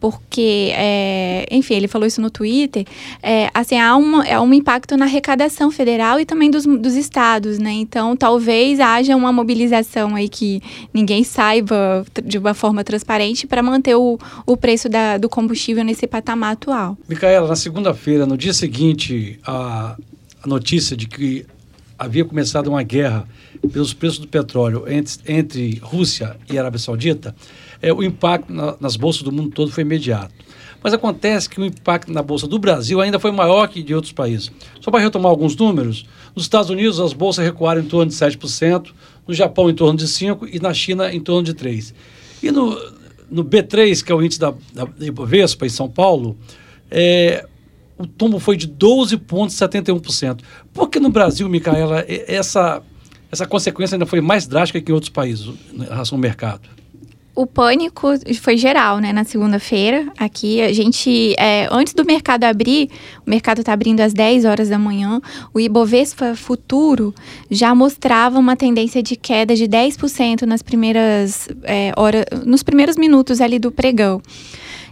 porque, 0.00 0.72
é, 0.74 1.46
enfim, 1.50 1.74
ele 1.74 1.88
falou 1.88 2.06
isso 2.06 2.20
no 2.20 2.30
Twitter, 2.30 2.86
é, 3.22 3.50
assim, 3.52 3.78
há, 3.78 3.96
uma, 3.96 4.24
há 4.24 4.40
um 4.40 4.52
impacto 4.54 4.96
na 4.96 5.04
arrecadação 5.04 5.70
federal 5.70 6.20
e 6.20 6.24
também 6.24 6.50
dos, 6.50 6.64
dos 6.64 6.94
estados, 6.94 7.58
né? 7.58 7.72
Então, 7.72 8.16
talvez 8.16 8.80
haja 8.80 9.16
uma 9.16 9.32
mobilização 9.32 10.14
aí 10.14 10.28
que 10.28 10.62
ninguém 10.92 11.24
saiba 11.24 12.04
de 12.24 12.38
uma 12.38 12.54
forma 12.54 12.84
transparente 12.84 13.46
para 13.46 13.62
manter 13.62 13.96
o, 13.96 14.18
o 14.46 14.56
preço 14.56 14.88
da, 14.88 15.18
do 15.18 15.28
combustível 15.28 15.84
nesse 15.84 16.06
patamar 16.06 16.52
atual. 16.52 16.96
Micaela, 17.08 17.48
na 17.48 17.56
segunda-feira, 17.56 18.26
no 18.26 18.36
dia 18.36 18.52
seguinte, 18.52 19.38
a, 19.44 19.96
a 20.42 20.46
notícia 20.46 20.96
de 20.96 21.06
que 21.06 21.44
havia 21.98 22.24
começado 22.24 22.68
uma 22.68 22.82
guerra 22.82 23.26
pelos 23.72 23.92
preços 23.92 24.20
do 24.20 24.28
petróleo 24.28 24.84
entre, 24.86 25.16
entre 25.26 25.78
Rússia 25.82 26.36
e 26.48 26.56
Arábia 26.58 26.78
Saudita, 26.78 27.34
é, 27.80 27.92
o 27.92 28.02
impacto 28.02 28.52
na- 28.52 28.76
nas 28.80 28.96
bolsas 28.96 29.22
do 29.22 29.32
mundo 29.32 29.50
todo 29.50 29.70
foi 29.70 29.82
imediato. 29.82 30.32
Mas 30.82 30.92
acontece 30.94 31.48
que 31.48 31.60
o 31.60 31.64
impacto 31.64 32.12
na 32.12 32.22
bolsa 32.22 32.46
do 32.46 32.58
Brasil 32.58 33.00
ainda 33.00 33.18
foi 33.18 33.32
maior 33.32 33.66
que 33.68 33.82
de 33.82 33.94
outros 33.94 34.12
países. 34.12 34.50
Só 34.80 34.90
para 34.90 35.00
retomar 35.00 35.30
alguns 35.30 35.56
números, 35.56 36.06
nos 36.36 36.44
Estados 36.44 36.70
Unidos 36.70 37.00
as 37.00 37.12
bolsas 37.12 37.44
recuaram 37.44 37.80
em 37.80 37.84
torno 37.86 38.10
de 38.10 38.16
7%, 38.16 38.92
no 39.26 39.34
Japão 39.34 39.68
em 39.68 39.74
torno 39.74 39.98
de 39.98 40.06
5% 40.06 40.48
e 40.52 40.60
na 40.60 40.72
China 40.72 41.12
em 41.12 41.20
torno 41.20 41.42
de 41.42 41.52
3%. 41.52 41.92
E 42.42 42.50
no, 42.52 42.78
no 43.28 43.44
B3, 43.44 44.04
que 44.04 44.12
é 44.12 44.14
o 44.14 44.22
índice 44.22 44.38
da, 44.38 44.54
da 44.72 44.86
Ibovespa 45.00 45.66
em 45.66 45.68
São 45.68 45.88
Paulo, 45.88 46.36
é, 46.88 47.44
o 47.98 48.06
tombo 48.06 48.38
foi 48.38 48.56
de 48.56 48.68
12,71%. 48.68 50.40
Por 50.72 50.88
que 50.88 51.00
no 51.00 51.10
Brasil, 51.10 51.48
Micaela, 51.48 52.04
essa, 52.06 52.80
essa 53.30 53.46
consequência 53.46 53.96
ainda 53.96 54.06
foi 54.06 54.20
mais 54.20 54.46
drástica 54.46 54.80
que 54.80 54.90
em 54.90 54.94
outros 54.94 55.10
países 55.10 55.46
em 55.72 55.82
relação 55.82 56.16
ao 56.16 56.22
mercado? 56.22 56.68
O 57.38 57.46
pânico 57.46 58.08
foi 58.42 58.56
geral, 58.56 58.98
né? 58.98 59.12
Na 59.12 59.22
segunda-feira, 59.22 60.08
aqui, 60.18 60.60
a 60.60 60.72
gente, 60.72 61.36
é, 61.38 61.68
antes 61.70 61.94
do 61.94 62.04
mercado 62.04 62.42
abrir, 62.42 62.90
o 63.24 63.30
mercado 63.30 63.60
está 63.60 63.72
abrindo 63.72 64.00
às 64.00 64.12
10 64.12 64.44
horas 64.44 64.68
da 64.68 64.76
manhã, 64.76 65.20
o 65.54 65.60
Ibovespa 65.60 66.34
Futuro 66.34 67.14
já 67.48 67.72
mostrava 67.76 68.40
uma 68.40 68.56
tendência 68.56 69.00
de 69.00 69.14
queda 69.14 69.54
de 69.54 69.68
10% 69.68 70.42
nas 70.42 70.62
primeiras 70.62 71.48
é, 71.62 71.92
horas, 71.96 72.24
nos 72.44 72.64
primeiros 72.64 72.96
minutos 72.96 73.40
ali 73.40 73.60
do 73.60 73.70
pregão. 73.70 74.20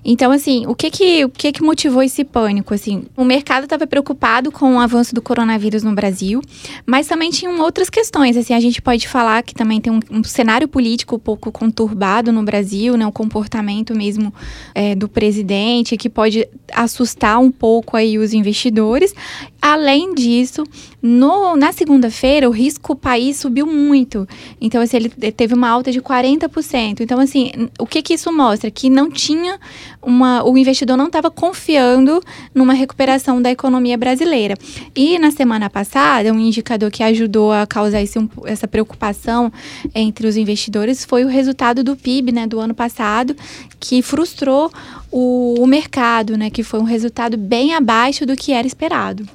Então, 0.09 0.31
assim, 0.31 0.65
o 0.69 0.75
que 0.75 0.89
que, 0.89 1.25
o 1.25 1.29
que 1.29 1.51
que 1.51 1.65
motivou 1.65 2.01
esse 2.01 2.23
pânico? 2.23 2.73
Assim, 2.73 3.07
o 3.17 3.25
mercado 3.25 3.65
estava 3.65 3.89
preocupado 3.89 4.53
com 4.53 4.77
o 4.77 4.79
avanço 4.79 5.13
do 5.13 5.21
coronavírus 5.21 5.83
no 5.83 5.93
Brasil, 5.97 6.41
mas 6.87 7.09
também 7.09 7.29
tinham 7.29 7.59
outras 7.59 7.91
questões. 7.91 8.37
Assim, 8.37 8.55
a 8.55 8.61
gente 8.61 8.81
pode 8.81 9.09
falar 9.09 9.43
que 9.43 9.53
também 9.53 9.81
tem 9.81 9.93
um, 9.93 9.99
um 10.09 10.23
cenário 10.23 10.69
político 10.69 11.17
um 11.17 11.19
pouco 11.19 11.51
conturbado 11.51 12.31
no 12.31 12.45
Brasil, 12.45 12.97
né? 12.97 13.05
O 13.05 13.11
comportamento 13.11 13.97
mesmo 13.97 14.33
é, 14.77 14.95
do 14.95 15.09
presidente, 15.09 15.97
que 15.97 16.09
pode 16.09 16.49
assustar 16.73 17.41
um 17.41 17.51
pouco 17.51 17.97
aí 17.97 18.17
os 18.17 18.33
investidores. 18.33 19.13
Além 19.61 20.15
disso, 20.15 20.63
no, 21.03 21.57
na 21.57 21.73
segunda-feira, 21.73 22.49
o 22.49 22.53
risco 22.53 22.95
país 22.95 23.39
subiu 23.39 23.67
muito. 23.67 24.29
Então, 24.61 24.81
assim, 24.81 24.99
ele 24.99 25.09
teve 25.09 25.53
uma 25.53 25.69
alta 25.69 25.91
de 25.91 26.01
40%. 26.01 27.01
Então, 27.01 27.19
assim, 27.19 27.51
o 27.77 27.85
que 27.85 28.03
que 28.03 28.15
isso 28.15 28.33
mostra? 28.33 28.71
Que 28.71 28.89
não 28.89 29.11
tinha 29.11 29.59
uma, 30.03 30.45
o 30.45 30.57
investidor 30.57 30.97
não 30.97 31.07
estava 31.07 31.31
confiando 31.31 32.23
numa 32.55 32.73
recuperação 32.73 33.41
da 33.41 33.51
economia 33.51 33.97
brasileira. 33.97 34.55
E 34.95 35.19
na 35.19 35.31
semana 35.31 35.69
passada, 35.69 36.33
um 36.33 36.39
indicador 36.39 36.91
que 36.91 37.03
ajudou 37.03 37.53
a 37.53 37.67
causar 37.67 38.03
esse, 38.03 38.19
essa 38.45 38.69
preocupação 38.69 39.53
entre 39.95 40.27
os 40.27 40.37
investidores 40.37 41.05
foi 41.05 41.25
o 41.25 41.29
resultado 41.29 41.83
do 41.83 41.97
PIB 41.97 42.33
né, 42.33 42.47
do 42.47 42.61
ano 42.61 42.75
passado, 42.75 43.35
que 43.81 44.03
frustrou 44.03 44.71
o, 45.11 45.61
o 45.61 45.67
mercado, 45.67 46.37
né, 46.37 46.51
que 46.51 46.63
foi 46.63 46.81
um 46.81 46.85
resultado 46.85 47.37
bem 47.37 47.75
abaixo 47.75 48.25
do 48.25 48.37
que 48.37 48.53
era 48.53 48.67
esperado. 48.67 49.27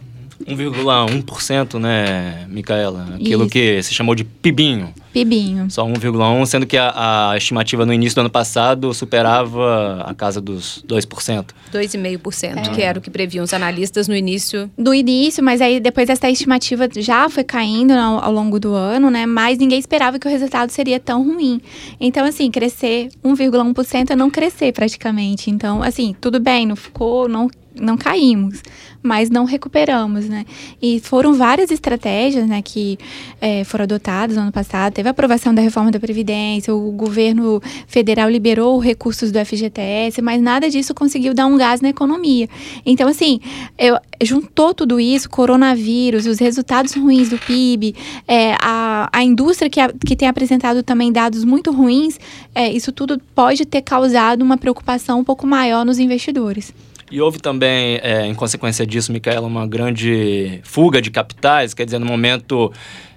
1,1%, 0.46 1.80
né, 1.80 2.46
Micaela? 2.50 3.16
Aquilo 3.16 3.44
Isso. 3.44 3.52
que 3.52 3.84
se 3.84 3.94
chamou 3.94 4.16
de 4.16 4.24
PIBinho. 4.24 4.94
PIBinho. 5.14 5.70
Só 5.70 5.86
1,1%, 5.86 6.46
sendo 6.46 6.66
que 6.66 6.78
a, 6.78 7.32
a, 7.32 7.38
estimativa 7.38 7.86
no 7.86 7.94
início 7.94 8.16
do 8.16 8.22
ano 8.22 8.30
passado 8.30 8.94
superava 8.94 10.04
a 10.06 10.14
casa 10.14 10.40
dos 10.40 10.84
2%. 10.88 11.48
2,5%, 11.74 12.58
é. 12.58 12.62
que 12.70 12.82
era 12.82 13.00
o 13.00 13.02
que 13.02 13.10
previam 13.10 13.44
os 13.44 13.54
analistas 13.54 14.08
no 14.08 14.16
início. 14.16 14.70
Do 14.78 14.94
início, 14.94 15.44
mas 15.44 15.62
aí 15.62 15.80
depois 15.80 16.10
essa 16.10 16.30
estimativa 16.30 16.88
já 16.98 17.30
foi 17.30 17.44
caindo 17.44 17.92
ao, 17.92 18.24
ao 18.24 18.32
longo 18.32 18.60
do 18.60 18.74
ano, 18.74 19.10
né? 19.10 19.26
Mas 19.26 19.58
ninguém 19.58 19.80
esperava 19.80 20.18
que 20.20 20.28
o 20.28 20.32
resultado 20.32 20.70
seria 20.70 21.00
tão 21.00 21.24
ruim. 21.24 21.62
Então, 22.00 22.26
assim, 22.26 22.50
crescer 22.50 23.10
1,1% 23.24 24.12
é 24.12 24.16
não 24.16 24.30
crescer 24.30 24.72
praticamente. 24.72 25.50
Então, 25.50 25.84
assim, 25.84 26.16
tudo 26.20 26.40
bem, 26.40 26.66
não 26.66 26.76
ficou, 26.76 27.28
não 27.28 27.50
não 27.80 27.98
caímos, 27.98 28.62
mas 29.02 29.30
não 29.30 29.46
recuperamos, 29.46 30.28
né? 30.28 30.46
E 30.82 31.00
foram 31.00 31.34
várias 31.34 31.72
estratégias, 31.72 32.48
né, 32.48 32.62
que 32.62 32.98
é, 33.40 33.64
foram 33.64 33.84
adotadas 33.84 34.36
no 34.36 34.44
ano 34.44 34.52
passado. 34.52 34.94
Teve 34.94 35.08
a 35.08 35.12
aprovação 35.12 35.54
da 35.54 35.62
reforma 35.62 35.92
da 35.92 36.00
Previdência, 36.00 36.74
o 36.74 36.92
governo 36.92 37.62
federal 37.88 38.30
liberou 38.30 38.78
recursos 38.80 39.32
do 39.32 39.44
FGTS, 39.44 40.22
mas 40.22 40.42
nada 40.42 40.70
disso 40.70 40.94
conseguiu 40.94 41.34
dar 41.34 41.46
um 41.46 41.58
gás 41.58 41.82
na 41.82 41.90
economia. 41.90 42.48
Então, 42.86 43.08
assim, 43.08 43.40
eu, 43.78 43.98
juntou 44.22 44.74
tudo 44.74 45.00
isso, 45.00 45.30
coronavírus, 45.30 46.26
os 46.26 46.40
resultados 46.40 46.94
ruins 46.94 47.30
do 47.30 47.38
PIB, 47.38 47.96
é, 48.28 48.56
a, 48.62 49.10
a 49.12 49.24
indústria 49.24 49.70
que, 49.70 49.80
a, 49.80 49.92
que 50.06 50.16
tem 50.16 50.28
apresentado 50.28 50.84
também 50.84 51.12
dados 51.12 51.44
muito 51.44 51.72
ruins, 51.72 52.20
é, 52.54 52.72
isso 52.72 52.92
tudo 52.92 53.20
pode 53.34 53.66
ter 53.66 53.82
causado 53.82 54.42
uma 54.42 54.58
preocupação 54.58 55.20
um 55.20 55.24
pouco 55.24 55.48
maior 55.48 55.86
nos 55.86 56.00
investidores. 56.00 56.74
E 57.12 57.20
houve 57.20 57.40
também, 57.40 58.00
é, 58.02 58.26
em 58.26 58.34
consequência 58.34 58.88
disso, 58.88 59.12
Micaela, 59.12 59.46
uma 59.46 59.68
grande 59.68 60.62
fuga 60.64 61.02
de 61.02 61.12
capitais, 61.12 61.74
quer 61.74 61.84
dizer, 61.84 62.00
no 62.00 62.06
momento 62.06 62.72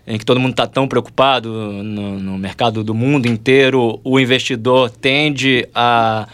em 0.05 0.19
que 0.19 0.25
todo 0.25 0.41
mundo 0.41 0.51
está 0.51 0.67
tão 0.67 0.89
preocupado 0.89 1.49
no, 1.49 2.19
no, 2.19 2.37
mercado 2.37 2.83
do 2.83 2.93
mundo 2.93 3.27
inteiro, 3.27 4.01
o 4.03 4.19
investidor 4.19 4.91
tende 4.91 5.67
a 5.73 6.27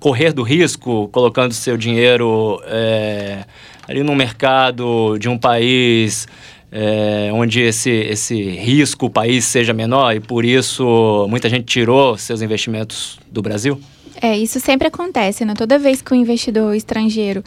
correr 0.00 0.32
do 0.32 0.42
risco, 0.42 1.08
colocando 1.12 1.52
seu 1.52 1.76
dinheiro 1.76 2.60
é, 2.64 3.44
ali 3.86 4.02
no 4.02 4.16
mercado 4.16 5.18
de 5.18 5.28
um 5.28 5.36
país 5.36 6.26
é, 6.72 7.30
onde 7.34 7.60
esse, 7.60 7.90
esse 7.90 8.42
risco 8.42 9.06
o 9.06 9.10
país 9.10 9.44
seja 9.44 9.74
menor 9.74 10.16
e 10.16 10.20
por 10.20 10.46
isso 10.46 11.26
muita 11.28 11.50
gente 11.50 11.66
tirou 11.66 12.16
seus 12.16 12.40
investimentos 12.40 13.18
do 13.30 13.42
Brasil? 13.42 13.78
É, 14.22 14.38
isso 14.38 14.60
sempre 14.60 14.86
acontece, 14.86 15.44
né? 15.44 15.52
Toda 15.52 15.80
vez 15.80 16.00
que 16.00 16.12
o 16.12 16.14
investidor 16.14 16.76
estrangeiro 16.76 17.42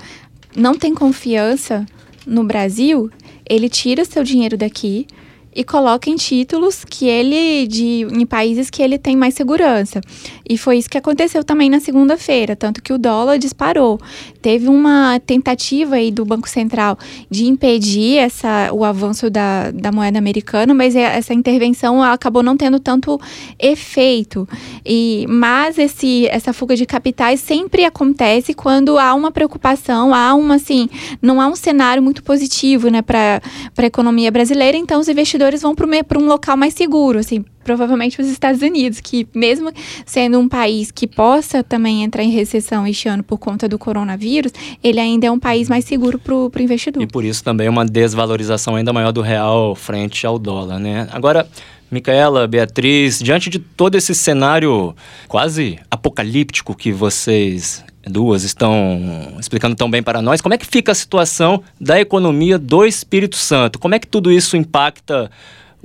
não 0.54 0.78
tem 0.78 0.94
confiança 0.94 1.86
no 2.28 2.44
Brasil, 2.44 3.10
ele 3.50 3.70
tira 3.70 4.04
seu 4.04 4.26
dinheiro 4.26 4.58
daqui 4.58 5.08
e 5.56 5.64
coloca 5.64 6.10
em 6.10 6.18
títulos 6.18 6.84
que 6.84 7.08
ele 7.08 7.66
de 7.66 8.06
em 8.12 8.26
países 8.26 8.70
que 8.70 8.84
ele 8.84 8.98
tem 8.98 9.16
mais 9.16 9.36
segurança. 9.36 10.02
E 10.48 10.58
foi 10.58 10.78
isso 10.78 10.90
que 10.90 10.98
aconteceu 10.98 11.44
também 11.44 11.70
na 11.70 11.80
segunda-feira, 11.80 12.56
tanto 12.56 12.82
que 12.82 12.94
o 12.94 12.98
dólar 12.98 13.38
disparou. 13.38 14.00
Teve 14.42 14.68
uma 14.68 15.20
tentativa 15.20 15.96
aí 15.96 16.12
do 16.12 16.24
Banco 16.24 16.48
Central 16.48 16.98
de 17.30 17.46
impedir 17.46 18.18
essa, 18.18 18.70
o 18.72 18.84
avanço 18.84 19.30
da, 19.30 19.72
da 19.72 19.92
moeda 19.92 20.20
americana, 20.20 20.74
mas 20.74 20.96
é, 20.96 21.18
essa 21.18 21.34
intervenção 21.34 22.04
acabou 22.04 22.44
não 22.44 22.56
tendo 22.56 22.80
tanto 22.80 23.20
efeito. 23.58 24.48
E 24.86 25.26
mas 25.28 25.78
esse 25.78 26.28
essa 26.28 26.54
fuga 26.54 26.76
de 26.76 26.86
capitais 26.86 27.40
sempre 27.40 27.84
acontece 27.86 28.54
quando 28.54 28.98
há 28.98 29.14
uma 29.14 29.32
preocupação, 29.32 30.14
há 30.14 30.34
uma 30.34 30.56
assim, 30.56 30.90
não 31.22 31.42
há 31.42 31.48
um 31.48 31.56
cenário 31.56 32.02
muito 32.02 32.24
positivo, 32.24 32.90
né, 32.90 33.02
para 33.02 33.42
a 33.78 33.86
economia 33.86 34.32
brasileira, 34.32 34.78
então 34.78 35.00
os 35.00 35.08
investidores 35.08 35.62
vão 35.62 35.76
para 35.76 36.20
um 36.20 36.26
local 36.26 36.58
mais 36.58 36.74
seguro, 36.74 37.20
assim, 37.20 37.44
provavelmente 37.66 38.22
os 38.22 38.28
Estados 38.28 38.62
Unidos, 38.62 39.02
que 39.02 39.28
mesmo 39.34 39.72
sendo 40.06 40.40
um 40.40 40.48
país 40.48 40.92
que 40.92 41.08
possa 41.08 41.64
também 41.64 42.04
entrar 42.04 42.24
em 42.24 42.30
recessão 42.30 42.88
este 42.88 43.10
ano 43.10 43.24
por 43.24 43.40
conta 43.40 43.68
do 43.68 43.78
coronavírus, 43.78 44.54
ele 44.84 45.00
ainda 45.00 45.26
é 45.26 45.32
um 45.32 45.40
país 45.40 45.68
mais 45.68 45.84
seguro 45.84 46.20
para 46.20 46.34
o 46.34 46.52
investidor. 46.60 47.02
E 47.02 47.08
por 47.08 47.26
isso 47.26 47.44
também 47.44 47.68
uma 47.68 47.84
desvalorização 47.84 48.76
ainda 48.76 48.94
maior 48.94 49.12
do 49.12 49.22
real 49.22 49.76
frente 49.76 50.26
ao 50.28 50.38
dólar, 50.38 50.80
né? 50.80 51.08
Agora, 51.12 51.48
Micaela, 51.90 52.48
Beatriz, 52.48 53.20
diante 53.20 53.50
de 53.50 53.58
todo 53.58 53.96
esse 53.96 54.14
cenário 54.14 54.96
quase 55.28 55.80
apocalíptico 55.90 56.76
que 56.76 56.92
vocês 56.92 57.84
duas 58.08 58.44
estão 58.44 59.36
explicando 59.40 59.76
tão 59.76 59.90
bem 59.90 60.04
para 60.04 60.22
nós, 60.22 60.40
como 60.40 60.54
é 60.54 60.58
que 60.58 60.68
fica 60.68 60.92
a 60.92 60.96
situação 60.96 61.64
da 61.82 62.00
economia 62.00 62.60
do 62.60 62.86
Espírito 62.86 63.36
Santo? 63.36 63.80
Como 63.80 63.96
é 63.96 64.00
que 64.00 64.06
tudo 64.06 64.32
isso 64.32 64.56
impacta 64.56 65.32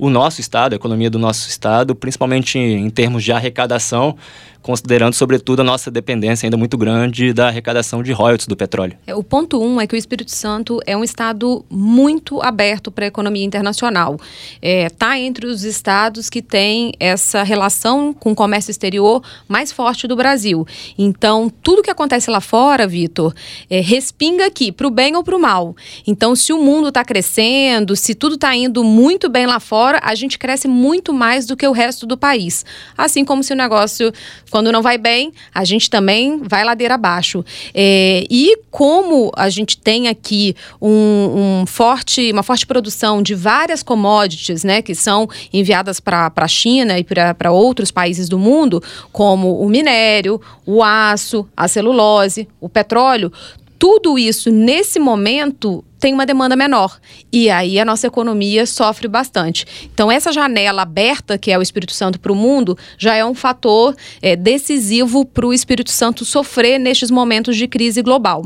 o 0.01 0.09
nosso 0.09 0.41
estado, 0.41 0.73
a 0.73 0.75
economia 0.77 1.11
do 1.11 1.19
nosso 1.19 1.47
estado, 1.47 1.93
principalmente 1.93 2.57
em 2.57 2.89
termos 2.89 3.23
de 3.23 3.31
arrecadação 3.31 4.17
considerando, 4.61 5.13
sobretudo, 5.13 5.61
a 5.61 5.63
nossa 5.63 5.89
dependência 5.89 6.45
ainda 6.45 6.57
muito 6.57 6.77
grande 6.77 7.33
da 7.33 7.47
arrecadação 7.47 8.03
de 8.03 8.11
royalties 8.11 8.47
do 8.47 8.55
petróleo. 8.55 8.97
É, 9.07 9.15
o 9.15 9.23
ponto 9.23 9.61
um 9.61 9.81
é 9.81 9.87
que 9.87 9.95
o 9.95 9.97
Espírito 9.97 10.31
Santo 10.31 10.79
é 10.85 10.95
um 10.95 11.03
estado 11.03 11.65
muito 11.69 12.41
aberto 12.41 12.91
para 12.91 13.05
a 13.05 13.07
economia 13.07 13.43
internacional. 13.43 14.17
Está 14.61 14.61
é, 14.61 14.89
tá 14.89 15.19
entre 15.19 15.47
os 15.47 15.63
estados 15.63 16.29
que 16.29 16.41
têm 16.41 16.93
essa 16.99 17.43
relação 17.43 18.13
com 18.13 18.31
o 18.31 18.35
comércio 18.35 18.71
exterior 18.71 19.23
mais 19.47 19.71
forte 19.71 20.07
do 20.07 20.15
Brasil. 20.15 20.65
Então, 20.97 21.51
tudo 21.61 21.81
que 21.81 21.89
acontece 21.89 22.29
lá 22.29 22.41
fora, 22.41 22.87
Vitor, 22.87 23.33
é, 23.69 23.79
respinga 23.79 24.45
aqui, 24.45 24.71
para 24.71 24.87
o 24.87 24.91
bem 24.91 25.15
ou 25.15 25.23
para 25.23 25.35
o 25.35 25.39
mal. 25.39 25.75
Então, 26.05 26.35
se 26.35 26.53
o 26.53 26.61
mundo 26.61 26.89
está 26.89 27.03
crescendo, 27.03 27.95
se 27.95 28.13
tudo 28.13 28.35
está 28.35 28.55
indo 28.55 28.83
muito 28.83 29.29
bem 29.29 29.45
lá 29.45 29.59
fora, 29.59 29.99
a 30.03 30.13
gente 30.15 30.37
cresce 30.37 30.67
muito 30.67 31.13
mais 31.13 31.45
do 31.45 31.57
que 31.57 31.67
o 31.67 31.71
resto 31.71 32.05
do 32.05 32.17
país. 32.17 32.65
Assim 32.97 33.25
como 33.25 33.43
se 33.43 33.53
o 33.53 33.55
negócio 33.55 34.11
quando 34.51 34.71
não 34.71 34.81
vai 34.81 34.97
bem, 34.97 35.31
a 35.53 35.63
gente 35.63 35.89
também 35.89 36.41
vai 36.43 36.63
ladeira 36.63 36.95
abaixo. 36.95 37.43
É, 37.73 38.25
e 38.29 38.57
como 38.69 39.31
a 39.35 39.49
gente 39.49 39.77
tem 39.77 40.09
aqui 40.09 40.55
um, 40.81 41.61
um 41.61 41.65
forte, 41.65 42.31
uma 42.31 42.43
forte 42.43 42.67
produção 42.67 43.23
de 43.23 43.33
várias 43.33 43.81
commodities, 43.81 44.63
né, 44.63 44.81
que 44.81 44.93
são 44.93 45.27
enviadas 45.53 45.99
para 45.99 46.31
a 46.35 46.47
China 46.47 46.99
e 46.99 47.03
para 47.03 47.51
outros 47.51 47.91
países 47.91 48.27
do 48.27 48.37
mundo, 48.37 48.83
como 49.11 49.59
o 49.61 49.69
minério, 49.69 50.39
o 50.65 50.83
aço, 50.83 51.47
a 51.55 51.67
celulose, 51.67 52.47
o 52.59 52.67
petróleo, 52.67 53.31
tudo 53.79 54.19
isso 54.19 54.51
nesse 54.51 54.99
momento 54.99 55.83
tem 56.01 56.13
uma 56.13 56.25
demanda 56.25 56.55
menor. 56.55 56.99
E 57.31 57.49
aí 57.49 57.79
a 57.79 57.85
nossa 57.85 58.07
economia 58.07 58.65
sofre 58.65 59.07
bastante. 59.07 59.65
Então, 59.93 60.11
essa 60.11 60.33
janela 60.33 60.81
aberta, 60.81 61.37
que 61.37 61.51
é 61.51 61.57
o 61.57 61.61
Espírito 61.61 61.93
Santo 61.93 62.19
para 62.19 62.31
o 62.31 62.35
mundo, 62.35 62.75
já 62.97 63.15
é 63.15 63.23
um 63.23 63.35
fator 63.35 63.95
é, 64.19 64.35
decisivo 64.35 65.23
para 65.23 65.45
o 65.45 65.53
Espírito 65.53 65.91
Santo 65.91 66.25
sofrer 66.25 66.79
nestes 66.79 67.11
momentos 67.11 67.55
de 67.55 67.67
crise 67.67 68.01
global. 68.01 68.43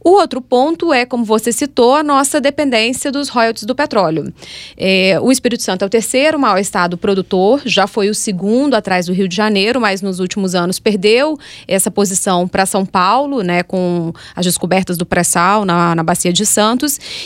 O 0.00 0.10
outro 0.12 0.40
ponto 0.40 0.92
é, 0.92 1.04
como 1.04 1.24
você 1.24 1.52
citou, 1.52 1.94
a 1.94 2.02
nossa 2.02 2.40
dependência 2.40 3.10
dos 3.10 3.28
royalties 3.28 3.64
do 3.64 3.74
petróleo. 3.74 4.32
É, 4.76 5.18
o 5.20 5.30
Espírito 5.30 5.62
Santo 5.62 5.82
é 5.82 5.86
o 5.86 5.90
terceiro 5.90 6.38
maior 6.38 6.58
estado 6.58 6.96
produtor, 6.96 7.60
já 7.66 7.86
foi 7.86 8.08
o 8.08 8.14
segundo 8.14 8.74
atrás 8.74 9.06
do 9.06 9.12
Rio 9.12 9.28
de 9.28 9.34
Janeiro, 9.34 9.80
mas 9.80 10.00
nos 10.00 10.20
últimos 10.20 10.54
anos 10.54 10.78
perdeu 10.78 11.36
essa 11.66 11.90
posição 11.90 12.46
para 12.46 12.64
São 12.64 12.86
Paulo, 12.86 13.42
né, 13.42 13.62
com 13.62 14.12
as 14.34 14.46
descobertas 14.46 14.96
do 14.96 15.04
pré-sal 15.04 15.64
na, 15.64 15.94
na 15.94 16.02
Bacia 16.02 16.32
de 16.32 16.46
Santos. 16.46 16.77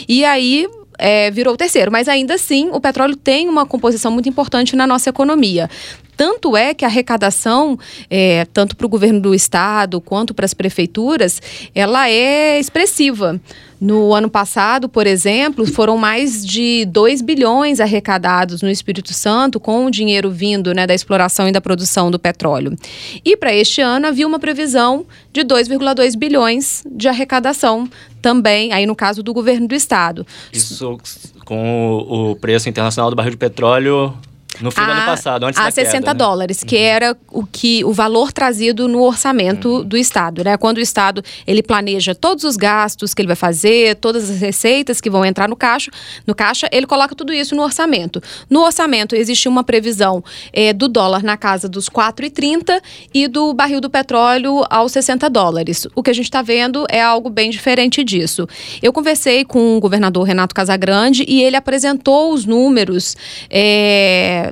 E 0.07 0.23
aí 0.25 0.67
é, 0.97 1.31
virou 1.31 1.53
o 1.53 1.57
terceiro, 1.57 1.91
mas 1.91 2.07
ainda 2.07 2.35
assim 2.35 2.69
o 2.71 2.79
petróleo 2.79 3.15
tem 3.15 3.49
uma 3.49 3.65
composição 3.65 4.11
muito 4.11 4.29
importante 4.29 4.75
na 4.75 4.87
nossa 4.87 5.09
economia. 5.09 5.69
Tanto 6.15 6.55
é 6.55 6.73
que 6.73 6.85
a 6.85 6.87
arrecadação, 6.87 7.77
é, 8.09 8.45
tanto 8.53 8.75
para 8.75 8.85
o 8.85 8.89
governo 8.89 9.19
do 9.19 9.33
estado 9.33 9.99
quanto 9.99 10.33
para 10.33 10.45
as 10.45 10.53
prefeituras, 10.53 11.41
ela 11.73 12.09
é 12.09 12.59
expressiva. 12.59 13.41
No 13.83 14.13
ano 14.13 14.29
passado, 14.29 14.87
por 14.87 15.05
exemplo, 15.05 15.67
foram 15.67 15.97
mais 15.97 16.45
de 16.45 16.85
2 16.85 17.21
bilhões 17.21 17.81
arrecadados 17.81 18.61
no 18.61 18.69
Espírito 18.69 19.13
Santo 19.13 19.59
com 19.59 19.85
o 19.85 19.91
dinheiro 19.91 20.31
vindo 20.31 20.73
né, 20.73 20.87
da 20.87 20.93
exploração 20.93 21.49
e 21.49 21.51
da 21.51 21.59
produção 21.59 22.09
do 22.09 22.17
petróleo. 22.17 22.77
E 23.25 23.35
para 23.35 23.53
este 23.53 23.81
ano 23.81 24.07
havia 24.07 24.25
uma 24.25 24.39
previsão 24.39 25.05
de 25.33 25.41
2,2 25.41 26.15
bilhões 26.15 26.81
de 26.89 27.09
arrecadação 27.09 27.85
também, 28.21 28.71
aí 28.71 28.85
no 28.85 28.95
caso 28.95 29.21
do 29.21 29.33
governo 29.33 29.67
do 29.67 29.75
estado. 29.75 30.25
Isso 30.53 30.97
com 31.43 31.97
o 32.09 32.37
preço 32.37 32.69
internacional 32.69 33.09
do 33.09 33.17
barril 33.17 33.31
de 33.31 33.37
petróleo 33.37 34.13
no 34.61 34.71
fim 34.71 34.81
a, 34.81 34.85
do 34.85 34.91
ano 34.91 35.05
passado, 35.05 35.45
antes 35.45 35.59
a 35.59 35.65
da 35.65 35.71
60 35.71 35.97
queda, 35.97 36.13
né? 36.13 36.17
dólares, 36.17 36.63
que 36.63 36.75
uhum. 36.75 36.81
era 36.81 37.17
o 37.31 37.45
que 37.45 37.83
o 37.83 37.91
valor 37.91 38.31
trazido 38.31 38.87
no 38.87 39.01
orçamento 39.01 39.77
uhum. 39.77 39.83
do 39.83 39.97
estado, 39.97 40.43
né? 40.43 40.57
Quando 40.57 40.77
o 40.77 40.81
estado 40.81 41.23
ele 41.45 41.63
planeja 41.63 42.13
todos 42.13 42.43
os 42.43 42.55
gastos 42.55 43.13
que 43.13 43.21
ele 43.21 43.27
vai 43.27 43.35
fazer, 43.35 43.95
todas 43.95 44.29
as 44.29 44.39
receitas 44.39 45.01
que 45.01 45.09
vão 45.09 45.25
entrar 45.25 45.47
no 45.49 45.55
caixa, 45.55 45.91
no 46.25 46.35
caixa, 46.35 46.67
ele 46.71 46.85
coloca 46.85 47.15
tudo 47.15 47.33
isso 47.33 47.55
no 47.55 47.63
orçamento. 47.63 48.21
No 48.49 48.61
orçamento 48.61 49.15
existe 49.15 49.47
uma 49.47 49.63
previsão 49.63 50.23
é, 50.51 50.73
do 50.73 50.87
dólar 50.87 51.23
na 51.23 51.37
casa 51.37 51.67
dos 51.67 51.89
4,30 51.89 52.81
e 53.13 53.27
do 53.27 53.53
barril 53.53 53.81
do 53.81 53.89
petróleo 53.89 54.63
aos 54.69 54.91
60 54.91 55.29
dólares. 55.29 55.87
O 55.95 56.03
que 56.03 56.09
a 56.09 56.13
gente 56.13 56.25
está 56.25 56.41
vendo 56.41 56.85
é 56.89 57.01
algo 57.01 57.29
bem 57.29 57.49
diferente 57.49 58.03
disso. 58.03 58.47
Eu 58.81 58.93
conversei 58.93 59.43
com 59.43 59.77
o 59.77 59.79
governador 59.79 60.23
Renato 60.23 60.53
Casagrande 60.53 61.25
e 61.27 61.41
ele 61.41 61.55
apresentou 61.55 62.33
os 62.33 62.45
números 62.45 63.15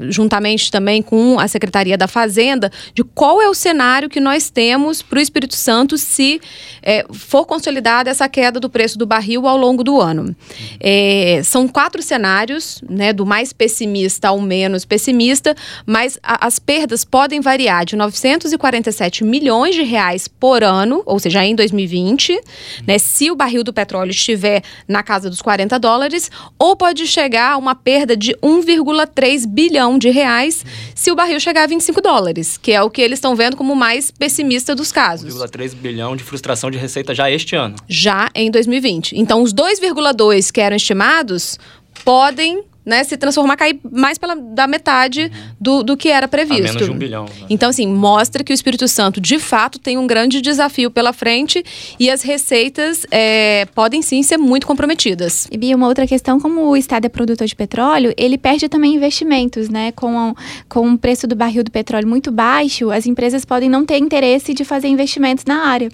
juntamente 0.10 0.72
também 0.72 1.02
com 1.02 1.40
a 1.40 1.48
Secretaria 1.48 1.98
da 1.98 2.08
Fazenda, 2.08 2.72
de 2.94 3.04
qual 3.04 3.42
é 3.42 3.50
o 3.50 3.54
cenário 3.54 4.10
que 4.10 4.20
nós 4.20 4.50
temos 4.50 5.02
para 5.02 5.20
o 5.20 5.22
Espírito 5.22 5.56
Santo 5.56 5.98
se 5.98 6.42
é, 6.82 7.06
for 7.12 7.46
consolidada 7.46 8.10
essa 8.10 8.28
queda 8.28 8.60
do 8.60 8.70
preço 8.70 8.98
do 8.98 9.06
barril 9.06 9.48
ao 9.48 9.58
longo 9.58 9.84
do 9.84 10.00
ano. 10.00 10.36
É, 10.80 11.42
são 11.44 11.68
quatro 11.68 12.02
cenários, 12.02 12.82
né, 12.90 13.14
do 13.14 13.26
mais 13.26 13.54
pessimista 13.54 14.30
ao 14.30 14.40
menos 14.40 14.86
pessimista, 14.86 15.56
mas 15.86 16.20
a, 16.22 16.46
as 16.48 16.60
perdas 16.60 17.04
podem 17.04 17.42
variar 17.42 17.86
de 17.86 17.96
947 17.96 19.24
milhões 19.24 19.76
de 19.76 19.84
reais 19.84 20.28
por 20.28 20.64
ano, 20.64 21.02
ou 21.06 21.20
seja, 21.20 21.46
em 21.46 21.56
2020, 21.56 22.40
né, 22.88 22.98
se 22.98 23.32
o 23.32 23.36
barril 23.36 23.64
do 23.64 23.74
petróleo 23.74 24.12
estiver 24.12 24.64
na 24.88 25.04
casa 25.04 25.30
dos 25.30 25.42
40 25.42 25.78
dólares, 25.80 26.30
ou 26.58 26.76
pode 26.76 27.08
chegar 27.08 27.54
a 27.54 27.58
uma 27.58 27.76
perda 27.76 28.16
de 28.16 28.36
1,3 28.36 29.48
bilhão 29.48 29.81
bilhão 29.82 29.98
de 29.98 30.10
reais 30.10 30.64
se 30.94 31.12
o 31.12 31.16
barril 31.16 31.40
chegar 31.40 31.64
a 31.64 31.68
25 31.68 32.02
dólares, 32.02 32.58
que 32.58 32.72
é 32.72 32.82
o 32.82 32.90
que 32.90 33.02
eles 33.02 33.18
estão 33.18 33.36
vendo 33.36 33.58
como 33.58 33.74
o 33.74 33.76
mais 33.76 34.12
pessimista 34.12 34.76
dos 34.76 34.92
casos. 34.92 35.34
1,3 35.36 35.74
bilhão 35.76 36.16
de 36.16 36.24
frustração 36.24 36.70
de 36.70 36.78
receita 36.78 37.16
já 37.16 37.30
este 37.32 37.56
ano. 37.56 37.76
Já 37.88 38.30
em 38.36 38.52
2020. 38.52 39.14
Então, 39.18 39.42
os 39.42 39.54
2,2 39.54 40.52
que 40.52 40.62
eram 40.62 40.76
estimados 40.76 41.58
podem 42.06 42.64
né, 42.86 43.04
se 43.04 43.16
transformar, 43.16 43.56
cair 43.56 43.80
mais 43.92 44.18
pela, 44.18 44.36
da 44.36 44.68
metade 44.68 45.24
uhum. 45.24 45.56
do, 45.60 45.84
do 45.84 45.98
que 45.98 46.10
era 46.10 46.28
previsto. 46.28 46.62
A 46.62 46.74
menos 46.74 46.86
de 46.86 46.92
um 46.92 46.98
bilhão. 46.98 47.26
Né? 47.26 47.48
Então, 47.50 47.70
assim, 47.70 47.88
mostra 47.88 48.44
que 48.44 48.52
o 48.52 48.56
Espírito 48.56 48.88
Santo, 48.88 49.22
de 49.22 49.38
fato, 49.40 49.78
tem 49.78 49.98
um 49.98 50.08
grande 50.08 50.42
desafio 50.42 50.90
pela 50.90 51.14
frente 51.14 51.64
e 52.00 52.10
as 52.10 52.22
receitas 52.24 53.06
é, 53.12 53.66
podem 53.76 54.02
sim 54.02 54.24
ser 54.24 54.38
muito 54.38 54.66
comprometidas. 54.66 55.48
E 55.52 55.58
Bia, 55.58 55.76
uma 55.76 55.88
outra 55.88 56.08
questão, 56.08 56.40
como 56.40 56.68
o 56.68 56.76
Estado 56.76 57.06
é 57.06 57.10
produtor 57.10 57.46
de 57.46 57.56
petróleo, 57.56 58.14
ele 58.18 58.38
perde 58.38 58.68
também 58.68 58.96
investimentos, 58.96 59.70
né? 59.70 59.92
Com, 59.92 60.36
com 60.68 60.92
o 60.92 60.98
preço 60.98 61.28
do 61.28 61.36
barril 61.36 61.64
do 61.64 61.72
petróleo 61.72 62.08
muito 62.08 62.32
baixo, 62.32 62.90
as 62.90 63.06
empresas 63.06 63.46
podem 63.46 63.70
não 63.70 63.86
ter 63.86 63.98
interesse 63.98 64.54
de 64.54 64.66
fazer 64.66 64.88
investimentos 64.88 65.46
na 65.46 65.68
área. 65.68 65.90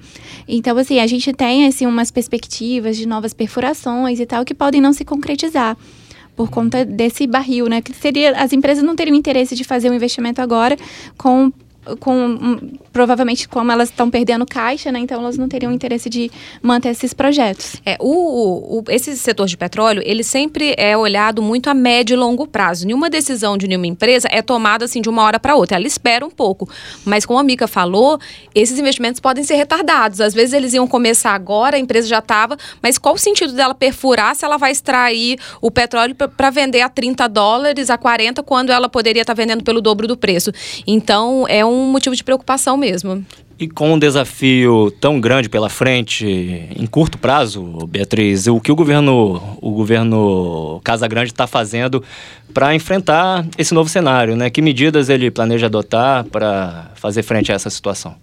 Então, 0.48 0.78
assim, 0.78 1.00
a 1.00 1.08
gente 1.08 1.34
tem 1.34 1.68
assim, 1.68 1.86
umas 1.86 2.12
perspectivas 2.12 2.96
de 2.96 3.06
novas 3.06 3.34
perfurações 3.34 4.20
e 4.20 4.26
tal 4.26 4.46
que 4.46 4.54
podem 4.54 4.80
não 4.80 4.94
se 4.94 5.04
concretizar 5.04 5.78
por 6.38 6.52
conta 6.52 6.86
desse 6.86 7.26
barril, 7.26 7.68
né? 7.68 7.82
Que 7.82 7.92
seria 7.94 8.32
as 8.40 8.54
empresas 8.54 8.84
não 8.84 8.96
teriam 8.96 9.16
interesse 9.16 9.56
de 9.56 9.64
fazer 9.64 9.90
um 9.90 9.94
investimento 9.96 10.40
agora 10.40 10.78
com 11.18 11.52
com 12.00 12.60
provavelmente 12.98 13.48
como 13.48 13.72
elas 13.72 13.90
estão 13.90 14.10
perdendo 14.10 14.44
caixa, 14.44 14.92
né? 14.92 14.98
Então 14.98 15.20
elas 15.20 15.38
não 15.38 15.48
teriam 15.48 15.72
interesse 15.72 16.10
de 16.10 16.32
manter 16.64 16.90
esses 16.90 17.14
projetos. 17.14 17.76
É, 17.86 17.96
o, 18.00 18.80
o, 18.80 18.84
esse 18.90 19.16
setor 19.16 19.46
de 19.46 19.56
petróleo, 19.56 20.02
ele 20.04 20.24
sempre 20.24 20.74
é 20.80 20.98
olhado 20.98 21.40
muito 21.40 21.70
a 21.70 21.76
médio 21.76 22.16
e 22.16 22.18
longo 22.18 22.48
prazo. 22.48 22.88
Nenhuma 22.88 23.08
decisão 23.08 23.56
de 23.56 23.68
nenhuma 23.68 23.86
empresa 23.86 24.28
é 24.32 24.42
tomada 24.42 24.86
assim 24.86 25.00
de 25.00 25.10
uma 25.10 25.22
hora 25.22 25.40
para 25.40 25.56
outra. 25.56 25.78
Ela 25.78 25.86
espera 25.86 26.26
um 26.26 26.32
pouco. 26.32 26.68
Mas 27.06 27.24
como 27.24 27.38
a 27.38 27.44
Mica 27.44 27.68
falou, 27.68 28.20
esses 28.56 28.80
investimentos 28.80 29.20
podem 29.20 29.44
ser 29.44 29.54
retardados. 29.54 30.20
Às 30.20 30.34
vezes 30.34 30.54
eles 30.54 30.74
iam 30.74 30.88
começar 30.88 31.36
agora, 31.36 31.76
a 31.76 31.80
empresa 31.80 32.08
já 32.08 32.18
estava, 32.18 32.58
mas 32.82 32.98
qual 32.98 33.14
o 33.14 33.18
sentido 33.20 33.54
dela 33.54 33.76
perfurar 33.76 34.36
se 34.36 34.44
ela 34.44 34.58
vai 34.58 34.72
extrair 34.72 35.38
o 35.62 35.70
petróleo 35.70 36.16
para 36.16 36.50
vender 36.50 36.82
a 36.82 36.90
30 36.90 37.28
dólares, 37.28 37.92
a 37.92 37.98
40, 37.98 38.42
quando 38.42 38.72
ela 38.72 38.90
poderia 38.90 39.22
estar 39.22 39.36
tá 39.36 39.40
vendendo 39.40 39.64
pelo 39.64 39.82
dobro 39.82 40.08
do 40.08 40.18
preço? 40.18 40.52
Então 40.88 41.46
é 41.48 41.64
um 41.64 41.92
motivo 41.92 42.16
de 42.16 42.24
preocupação 42.24 42.76
mesmo. 42.76 42.87
E 43.60 43.68
com 43.68 43.94
um 43.94 44.00
desafio 44.00 44.92
tão 45.00 45.20
grande 45.20 45.50
pela 45.50 45.68
frente, 45.68 46.26
em 46.26 46.86
curto 46.86 47.18
prazo, 47.18 47.64
Beatriz, 47.88 48.46
o 48.46 48.60
que 48.60 48.72
o 48.72 48.76
governo, 48.76 49.58
o 49.60 49.72
governo 49.72 50.80
Casagrande 50.84 51.32
está 51.32 51.48
fazendo 51.48 52.04
para 52.54 52.76
enfrentar 52.76 53.46
esse 53.58 53.74
novo 53.74 53.90
cenário? 53.90 54.36
Né? 54.36 54.52
Que 54.52 54.62
medidas 54.62 55.10
ele 55.10 55.32
planeja 55.32 55.66
adotar 55.66 56.24
para 56.26 56.92
fazer 56.96 57.24
frente 57.24 57.52
a 57.52 57.56
essa 57.56 57.70
situação? 57.70 58.16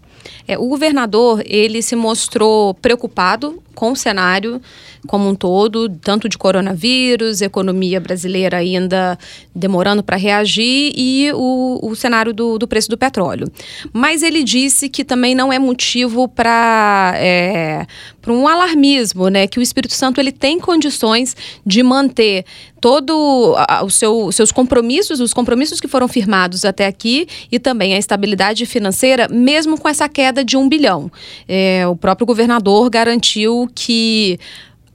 É, 0.47 0.57
o 0.57 0.69
governador 0.69 1.43
ele 1.45 1.83
se 1.83 1.97
mostrou 1.97 2.75
preocupado 2.75 3.63
com 3.75 3.93
o 3.93 3.97
cenário 3.97 4.61
como 5.07 5.29
um 5.29 5.35
todo, 5.35 5.89
tanto 5.89 6.29
de 6.29 6.39
coronavírus, 6.39 7.43
economia 7.43 8.01
brasileira 8.01 8.59
ainda 8.59 9.19
demorando 9.55 10.03
para 10.03 10.17
reagir 10.17 10.93
e 10.97 11.31
o, 11.35 11.81
o 11.83 11.95
cenário 11.95 12.33
do, 12.33 12.59
do, 12.59 12.67
preço 12.67 12.89
do 12.89 12.97
petróleo. 12.97 13.51
Mas 13.93 14.23
ele 14.23 14.43
disse 14.43 14.89
que 14.89 15.05
também 15.05 15.35
não 15.35 15.53
é 15.53 15.59
motivo 15.59 16.29
para 16.29 17.15
é, 17.17 17.87
um 18.27 18.49
alarmismo, 18.49 19.29
né? 19.29 19.47
Que 19.47 19.59
o 19.59 19.63
Espírito 19.63 19.95
Santo 19.95 20.21
ele 20.21 20.33
tem 20.33 20.59
condições 20.59 21.37
de 21.65 21.83
manter 21.83 22.45
todo 22.81 23.57
os 23.85 23.95
seu, 23.95 24.31
seus 24.31 24.53
compromissos, 24.53 25.21
os 25.21 25.33
compromissos 25.33 25.81
que 25.81 25.89
foram 25.89 26.07
firmados 26.07 26.65
até 26.65 26.87
aqui 26.87 27.27
e 27.51 27.59
também 27.59 27.95
a 27.95 27.99
estabilidade 27.99 28.67
financeira, 28.67 29.27
mesmo 29.29 29.81
com 29.81 29.89
essa 29.89 30.09
queda 30.09 30.45
de 30.45 30.57
um 30.57 30.69
bilhão. 30.69 31.11
É, 31.49 31.87
o 31.87 31.97
próprio 31.97 32.27
governador 32.27 32.91
garantiu 32.91 33.71
que 33.75 34.39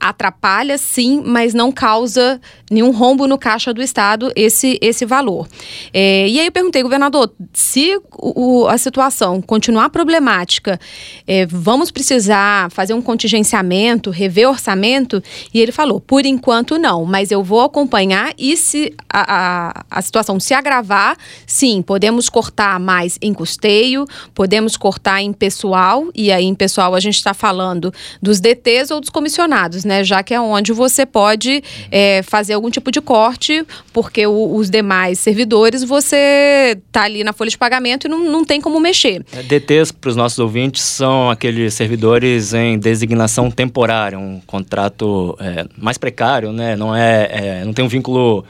atrapalha 0.00 0.78
sim, 0.78 1.22
mas 1.24 1.52
não 1.52 1.70
causa 1.70 2.40
nenhum 2.70 2.90
rombo 2.90 3.26
no 3.26 3.36
caixa 3.36 3.74
do 3.74 3.82
Estado 3.82 4.32
esse, 4.34 4.78
esse 4.80 5.04
valor. 5.04 5.46
É, 5.92 6.26
e 6.28 6.40
aí 6.40 6.46
eu 6.46 6.52
perguntei, 6.52 6.82
governador, 6.82 7.30
se 7.52 8.00
o, 8.12 8.66
a 8.66 8.78
situação 8.78 9.42
continuar 9.42 9.90
problemática, 9.90 10.80
é, 11.26 11.44
vamos 11.46 11.90
precisar 11.90 12.70
fazer 12.70 12.94
um 12.94 13.02
contingenciamento, 13.02 14.10
rever 14.10 14.48
orçamento? 14.48 15.22
E 15.52 15.60
ele 15.60 15.72
falou, 15.72 16.00
por 16.00 16.24
enquanto 16.24 16.78
não, 16.78 17.04
mas 17.04 17.30
eu 17.30 17.42
vou 17.42 17.60
acompanhar 17.60 18.32
e 18.38 18.56
se 18.56 18.94
a, 19.08 19.70
a, 19.70 19.84
a 19.90 20.02
situação 20.02 20.38
se 20.40 20.54
agravar, 20.54 21.16
sim, 21.46 21.82
podemos 21.82 22.28
cortar 22.28 22.78
mais 22.78 23.18
em 23.20 23.34
custeio, 23.34 24.06
podemos 24.34 24.76
cortar 24.76 25.20
em 25.20 25.32
pessoal, 25.32 26.08
e 26.14 26.30
aí 26.30 26.44
em 26.44 26.54
pessoal 26.54 26.94
a 26.94 27.00
gente 27.00 27.16
está 27.16 27.34
falando 27.34 27.92
dos 28.22 28.40
DTs 28.40 28.92
ou 28.92 29.00
dos 29.00 29.10
comissionados, 29.10 29.84
né? 29.84 29.89
Já 30.04 30.22
que 30.22 30.34
é 30.34 30.40
onde 30.40 30.72
você 30.72 31.04
pode 31.04 31.62
é, 31.90 32.22
fazer 32.22 32.54
algum 32.54 32.70
tipo 32.70 32.90
de 32.90 33.00
corte, 33.00 33.64
porque 33.92 34.26
o, 34.26 34.54
os 34.54 34.70
demais 34.70 35.18
servidores 35.18 35.84
você 35.84 36.78
tá 36.92 37.02
ali 37.02 37.24
na 37.24 37.32
folha 37.32 37.50
de 37.50 37.58
pagamento 37.58 38.06
e 38.06 38.10
não, 38.10 38.24
não 38.24 38.44
tem 38.44 38.60
como 38.60 38.80
mexer. 38.80 39.24
É, 39.32 39.42
DTs, 39.42 39.92
para 39.92 40.10
os 40.10 40.16
nossos 40.16 40.38
ouvintes, 40.38 40.82
são 40.82 41.30
aqueles 41.30 41.74
servidores 41.74 42.54
em 42.54 42.78
designação 42.78 43.50
temporária, 43.50 44.18
um 44.18 44.40
contrato 44.46 45.36
é, 45.40 45.66
mais 45.76 45.98
precário, 45.98 46.52
né? 46.52 46.76
Não, 46.76 46.94
é, 46.94 47.28
é 47.30 47.64
não 47.64 47.72
tem 47.72 47.84
um 47.84 47.88
vínculo 47.88 48.44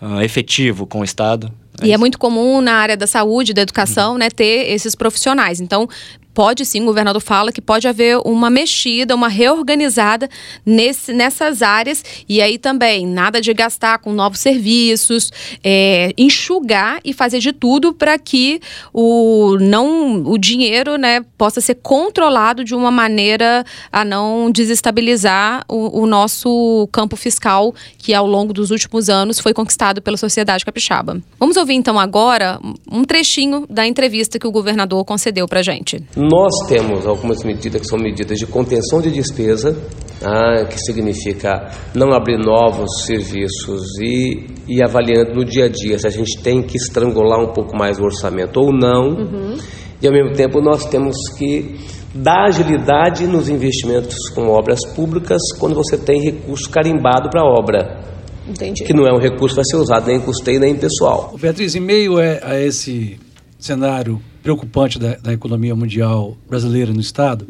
uh, 0.00 0.20
efetivo 0.20 0.86
com 0.86 1.00
o 1.00 1.04
Estado. 1.04 1.52
E 1.82 1.92
é 1.92 1.98
muito 1.98 2.18
comum 2.18 2.60
na 2.60 2.74
área 2.74 2.96
da 2.96 3.06
saúde, 3.06 3.52
da 3.52 3.62
educação, 3.62 4.12
uhum. 4.12 4.18
né, 4.18 4.30
ter 4.30 4.70
esses 4.70 4.94
profissionais. 4.94 5.60
Então, 5.60 5.88
pode 6.36 6.66
sim, 6.66 6.82
o 6.82 6.84
governador 6.84 7.22
fala 7.22 7.50
que 7.50 7.62
pode 7.62 7.88
haver 7.88 8.18
uma 8.22 8.50
mexida, 8.50 9.14
uma 9.14 9.26
reorganizada 9.26 10.28
nesse, 10.66 11.10
nessas 11.14 11.62
áreas. 11.62 12.04
E 12.28 12.42
aí 12.42 12.58
também, 12.58 13.06
nada 13.06 13.40
de 13.40 13.54
gastar 13.54 14.00
com 14.00 14.12
novos 14.12 14.40
serviços, 14.40 15.32
é, 15.64 16.12
enxugar 16.18 17.00
e 17.02 17.14
fazer 17.14 17.38
de 17.38 17.54
tudo 17.54 17.94
para 17.94 18.18
que 18.18 18.60
o, 18.92 19.56
não, 19.58 20.24
o 20.26 20.36
dinheiro 20.36 20.98
né, 20.98 21.24
possa 21.38 21.62
ser 21.62 21.76
controlado 21.76 22.62
de 22.62 22.74
uma 22.74 22.90
maneira 22.90 23.64
a 23.90 24.04
não 24.04 24.50
desestabilizar 24.50 25.64
o, 25.66 26.02
o 26.02 26.06
nosso 26.06 26.86
campo 26.92 27.16
fiscal, 27.16 27.74
que 27.96 28.12
ao 28.12 28.26
longo 28.26 28.52
dos 28.52 28.70
últimos 28.70 29.08
anos 29.08 29.40
foi 29.40 29.54
conquistado 29.54 30.02
pela 30.02 30.18
sociedade 30.18 30.66
capixaba. 30.66 31.18
Vamos 31.40 31.56
ouvir 31.56 31.76
então 31.76 31.98
agora 31.98 32.60
um 32.92 33.04
trechinho 33.04 33.64
da 33.70 33.86
entrevista 33.86 34.38
que 34.38 34.46
o 34.46 34.52
governador 34.52 35.02
concedeu 35.06 35.48
para 35.48 35.62
gente. 35.62 36.04
Nós 36.30 36.68
temos 36.68 37.06
algumas 37.06 37.44
medidas 37.44 37.80
que 37.80 37.86
são 37.86 37.98
medidas 37.98 38.38
de 38.38 38.46
contenção 38.46 39.00
de 39.00 39.10
despesa, 39.10 39.76
ah, 40.24 40.64
que 40.64 40.78
significa 40.78 41.70
não 41.94 42.12
abrir 42.12 42.38
novos 42.38 43.04
serviços 43.04 43.82
e, 44.00 44.46
e 44.66 44.82
avaliando 44.82 45.34
no 45.34 45.44
dia 45.44 45.66
a 45.66 45.68
dia 45.68 45.98
se 45.98 46.06
a 46.06 46.10
gente 46.10 46.40
tem 46.42 46.62
que 46.62 46.76
estrangular 46.76 47.38
um 47.38 47.52
pouco 47.52 47.76
mais 47.76 48.00
o 48.00 48.04
orçamento 48.04 48.58
ou 48.58 48.72
não. 48.72 49.10
Uhum. 49.10 49.58
E 50.02 50.06
ao 50.06 50.12
mesmo 50.12 50.32
tempo 50.32 50.60
nós 50.60 50.84
temos 50.86 51.16
que 51.38 51.76
dar 52.12 52.46
agilidade 52.46 53.26
nos 53.26 53.48
investimentos 53.48 54.28
com 54.34 54.48
obras 54.48 54.80
públicas 54.94 55.40
quando 55.60 55.74
você 55.74 55.96
tem 55.96 56.20
recurso 56.20 56.68
carimbado 56.70 57.30
para 57.30 57.42
a 57.42 57.46
obra. 57.46 58.00
Entendi. 58.48 58.84
Que 58.84 58.94
não 58.94 59.06
é 59.06 59.12
um 59.12 59.20
recurso 59.20 59.54
que 59.54 59.62
vai 59.62 59.64
ser 59.64 59.76
usado 59.76 60.06
nem 60.06 60.16
em 60.16 60.20
custeio 60.20 60.58
nem 60.58 60.72
em 60.72 60.76
pessoal. 60.76 61.34
Beatriz, 61.40 61.74
em 61.74 61.80
meio 61.80 62.16
a 62.18 62.58
esse 62.60 63.18
cenário 63.58 64.20
preocupante 64.46 64.96
da, 64.96 65.16
da 65.16 65.32
economia 65.32 65.74
mundial 65.74 66.36
brasileira 66.48 66.92
no 66.92 67.00
Estado, 67.00 67.48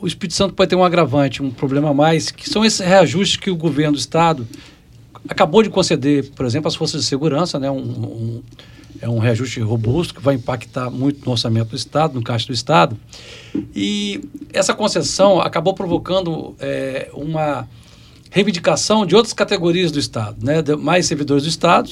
o 0.00 0.08
Espírito 0.08 0.34
Santo 0.34 0.54
pode 0.54 0.68
ter 0.68 0.74
um 0.74 0.82
agravante, 0.82 1.40
um 1.40 1.52
problema 1.52 1.90
a 1.90 1.94
mais, 1.94 2.32
que 2.32 2.50
são 2.50 2.64
esses 2.64 2.80
reajustes 2.80 3.36
que 3.36 3.48
o 3.48 3.54
governo 3.54 3.92
do 3.92 3.98
Estado 4.00 4.44
acabou 5.28 5.62
de 5.62 5.70
conceder, 5.70 6.28
por 6.34 6.44
exemplo, 6.44 6.66
às 6.66 6.74
forças 6.74 7.02
de 7.02 7.06
segurança, 7.06 7.60
né, 7.60 7.70
um, 7.70 7.78
um, 7.78 8.42
é 9.00 9.08
um 9.08 9.20
reajuste 9.20 9.60
robusto 9.60 10.14
que 10.14 10.20
vai 10.20 10.34
impactar 10.34 10.90
muito 10.90 11.24
no 11.24 11.30
orçamento 11.30 11.68
do 11.68 11.76
Estado, 11.76 12.14
no 12.14 12.22
caixa 12.22 12.48
do 12.48 12.52
Estado. 12.52 12.96
E 13.72 14.20
essa 14.52 14.74
concessão 14.74 15.40
acabou 15.40 15.74
provocando 15.74 16.56
é, 16.58 17.08
uma 17.14 17.68
reivindicação 18.32 19.06
de 19.06 19.14
outras 19.14 19.32
categorias 19.32 19.92
do 19.92 20.00
Estado, 20.00 20.44
né, 20.44 20.60
mais 20.76 21.06
servidores 21.06 21.44
do 21.44 21.48
Estado, 21.48 21.88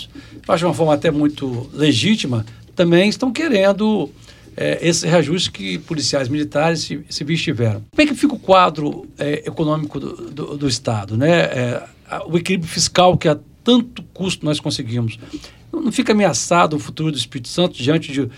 acho 0.49 0.59
de 0.59 0.65
uma 0.65 0.75
forma 0.75 0.93
até 0.93 1.13
muito 1.13 1.71
legítima, 1.73 2.45
também 2.75 3.09
estão 3.09 3.31
querendo 3.31 4.11
é, 4.57 4.79
esse 4.87 5.07
reajuste 5.07 5.51
que 5.51 5.79
policiais 5.79 6.29
militares 6.29 6.89
civis 7.09 7.43
tiveram. 7.43 7.83
Como 7.91 8.03
é 8.03 8.07
que 8.07 8.15
fica 8.15 8.35
o 8.35 8.39
quadro 8.39 9.07
é, 9.19 9.43
econômico 9.47 9.99
do, 9.99 10.31
do, 10.31 10.57
do, 10.57 10.69
Estado? 10.69 11.17
Né? 11.17 11.31
É, 11.31 11.83
o 12.27 12.37
equilíbrio 12.37 12.71
fiscal 12.71 13.17
que 13.17 13.29
a 13.29 13.39
tanto 13.65 14.03
custo 14.13 14.45
nós 14.45 14.61
conseguimos. 14.61 15.19
Não 15.73 15.91
fica 15.91 16.13
ameaçado 16.13 16.77
o 16.77 16.79
futuro 16.79 17.11
do 17.11 17.17
Espírito 17.17 17.49
Santo 17.49 17.75
diante 17.75 18.13
de, 18.13 18.29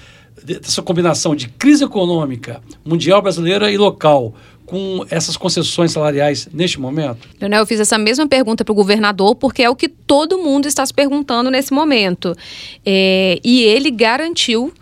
dessa 0.45 0.81
combinação 0.81 1.35
de 1.35 1.49
crise 1.49 1.85
econômica 1.85 2.63
mundial 2.85 3.21
brasileira 3.21 3.71
e 3.71 3.77
local, 3.77 4.35
com 4.65 5.05
essas 5.11 5.37
concessões 5.37 5.93
salariais 5.93 6.49
neste 6.53 6.81
momento? 6.81 7.29
Leonel, 7.41 7.61
eu 7.61 7.67
fiz 7.67 7.79
essa 7.79 7.97
mesma 7.97 8.27
pergunta 8.27 8.65
para 8.65 8.73
o 8.73 8.75
governador, 8.75 9.37
porque 9.37 9.63
é 9.63 9.71
o 9.71 9.77
que 9.77 9.89
todo 9.89 10.39
mundo 10.39 10.67
está 10.67 10.85
se 10.85 10.93
perguntando 10.93 11.51
nesse 11.51 11.73
momento. 11.73 12.35
É, 12.85 13.39
e 13.45 13.63
ele 13.63 13.91
garantiu 13.91 14.73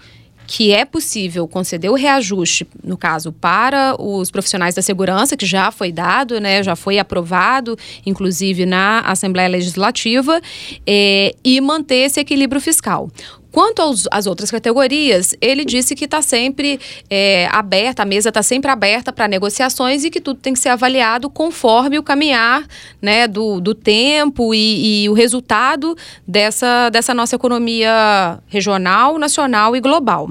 que 0.46 0.72
é 0.72 0.84
possível 0.84 1.46
conceder 1.48 1.90
o 1.90 1.94
reajuste, 1.94 2.66
no 2.82 2.96
caso, 2.96 3.32
para 3.32 3.96
os 4.00 4.30
profissionais 4.30 4.74
da 4.74 4.82
segurança, 4.82 5.36
que 5.36 5.46
já 5.46 5.70
foi 5.70 5.90
dado, 5.90 6.40
né, 6.40 6.62
já 6.62 6.76
foi 6.76 6.98
aprovado, 6.98 7.76
inclusive 8.04 8.66
na 8.66 9.00
Assembleia 9.00 9.48
Legislativa, 9.48 10.40
é, 10.86 11.34
e 11.42 11.60
manter 11.60 12.06
esse 12.06 12.20
equilíbrio 12.20 12.60
fiscal. 12.60 13.10
Quanto 13.54 13.82
às 14.10 14.26
outras 14.26 14.50
categorias, 14.50 15.32
ele 15.40 15.64
disse 15.64 15.94
que 15.94 16.06
está 16.06 16.20
sempre 16.20 16.80
é, 17.08 17.46
aberta, 17.52 18.02
a 18.02 18.04
mesa 18.04 18.30
está 18.30 18.42
sempre 18.42 18.68
aberta 18.68 19.12
para 19.12 19.28
negociações 19.28 20.02
e 20.02 20.10
que 20.10 20.20
tudo 20.20 20.40
tem 20.40 20.54
que 20.54 20.58
ser 20.58 20.70
avaliado 20.70 21.30
conforme 21.30 21.96
o 21.96 22.02
caminhar 22.02 22.66
né, 23.00 23.28
do, 23.28 23.60
do 23.60 23.72
tempo 23.72 24.52
e, 24.52 25.04
e 25.04 25.08
o 25.08 25.12
resultado 25.12 25.96
dessa, 26.26 26.90
dessa 26.90 27.14
nossa 27.14 27.36
economia 27.36 28.40
regional, 28.48 29.20
nacional 29.20 29.76
e 29.76 29.80
global. 29.80 30.28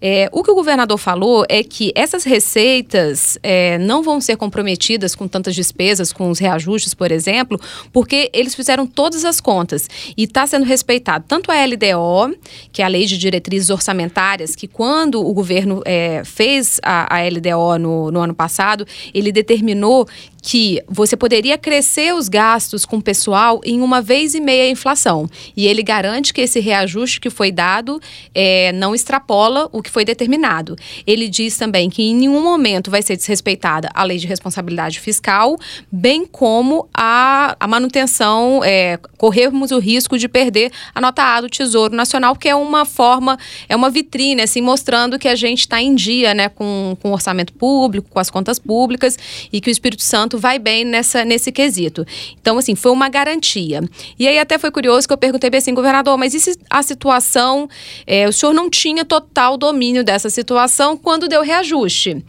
É, 0.00 0.28
o 0.30 0.40
que 0.44 0.52
o 0.52 0.54
governador 0.54 0.96
falou 0.96 1.44
é 1.48 1.64
que 1.64 1.90
essas 1.96 2.22
receitas 2.22 3.36
é, 3.42 3.78
não 3.78 4.00
vão 4.00 4.20
ser 4.20 4.36
comprometidas 4.36 5.16
com 5.16 5.26
tantas 5.26 5.56
despesas, 5.56 6.12
com 6.12 6.30
os 6.30 6.38
reajustes, 6.38 6.94
por 6.94 7.10
exemplo, 7.10 7.60
porque 7.92 8.30
eles 8.32 8.54
fizeram 8.54 8.86
todas 8.86 9.24
as 9.24 9.40
contas 9.40 9.88
e 10.16 10.22
está 10.22 10.46
sendo 10.46 10.64
respeitado 10.64 11.24
tanto 11.26 11.50
a 11.50 11.56
LDO 11.64 12.38
que 12.72 12.82
é 12.82 12.84
a 12.84 12.88
Lei 12.88 13.06
de 13.06 13.18
Diretrizes 13.18 13.70
Orçamentárias, 13.70 14.54
que 14.54 14.66
quando 14.66 15.20
o 15.24 15.32
governo 15.32 15.82
é, 15.84 16.22
fez 16.24 16.80
a, 16.82 17.16
a 17.16 17.28
LDO 17.28 17.78
no, 17.78 18.10
no 18.10 18.20
ano 18.20 18.34
passado, 18.34 18.86
ele 19.12 19.32
determinou 19.32 20.06
que 20.42 20.82
você 20.88 21.16
poderia 21.16 21.58
crescer 21.58 22.14
os 22.14 22.28
gastos 22.28 22.84
com 22.84 23.00
pessoal 23.00 23.60
em 23.64 23.80
uma 23.80 24.00
vez 24.00 24.34
e 24.34 24.40
meia 24.40 24.64
a 24.64 24.70
inflação. 24.70 25.28
E 25.56 25.66
ele 25.66 25.82
garante 25.82 26.32
que 26.32 26.40
esse 26.40 26.60
reajuste 26.60 27.20
que 27.20 27.30
foi 27.30 27.52
dado 27.52 28.00
é, 28.34 28.72
não 28.72 28.94
extrapola 28.94 29.68
o 29.72 29.82
que 29.82 29.90
foi 29.90 30.04
determinado. 30.04 30.76
Ele 31.06 31.28
diz 31.28 31.56
também 31.56 31.90
que 31.90 32.02
em 32.02 32.14
nenhum 32.14 32.42
momento 32.42 32.90
vai 32.90 33.02
ser 33.02 33.16
desrespeitada 33.16 33.88
a 33.94 34.02
lei 34.02 34.18
de 34.18 34.26
responsabilidade 34.26 35.00
fiscal, 35.00 35.58
bem 35.90 36.26
como 36.26 36.88
a, 36.94 37.56
a 37.58 37.66
manutenção, 37.66 38.62
é, 38.64 38.98
corrermos 39.16 39.70
o 39.70 39.78
risco 39.78 40.18
de 40.18 40.28
perder 40.28 40.72
a 40.94 41.00
nota 41.00 41.22
A 41.22 41.40
do 41.40 41.48
Tesouro 41.48 41.94
Nacional, 41.94 42.34
que 42.36 42.48
é 42.48 42.54
uma 42.54 42.84
forma, 42.84 43.38
é 43.68 43.76
uma 43.76 43.90
vitrine, 43.90 44.42
assim, 44.42 44.60
mostrando 44.60 45.18
que 45.18 45.28
a 45.28 45.34
gente 45.34 45.60
está 45.60 45.80
em 45.80 45.94
dia 45.94 46.34
né, 46.34 46.48
com, 46.48 46.96
com 47.00 47.10
o 47.10 47.12
orçamento 47.12 47.52
público, 47.52 48.08
com 48.10 48.18
as 48.18 48.30
contas 48.30 48.58
públicas 48.58 49.18
e 49.52 49.60
que 49.60 49.70
o 49.70 49.72
Espírito 49.72 50.02
Santo 50.02 50.29
vai 50.38 50.58
bem 50.58 50.84
nessa, 50.84 51.24
nesse 51.24 51.52
quesito. 51.52 52.06
Então, 52.40 52.58
assim, 52.58 52.74
foi 52.74 52.92
uma 52.92 53.08
garantia. 53.08 53.80
E 54.18 54.26
aí 54.26 54.38
até 54.38 54.58
foi 54.58 54.70
curioso 54.70 55.06
que 55.06 55.12
eu 55.12 55.18
perguntei 55.18 55.50
assim, 55.54 55.74
governador, 55.74 56.16
mas 56.16 56.34
e 56.34 56.40
se 56.40 56.58
a 56.68 56.82
situação, 56.82 57.68
é, 58.06 58.28
o 58.28 58.32
senhor 58.32 58.52
não 58.52 58.70
tinha 58.70 59.04
total 59.04 59.56
domínio 59.56 60.04
dessa 60.04 60.30
situação 60.30 60.96
quando 60.96 61.28
deu 61.28 61.42
reajuste? 61.42 62.24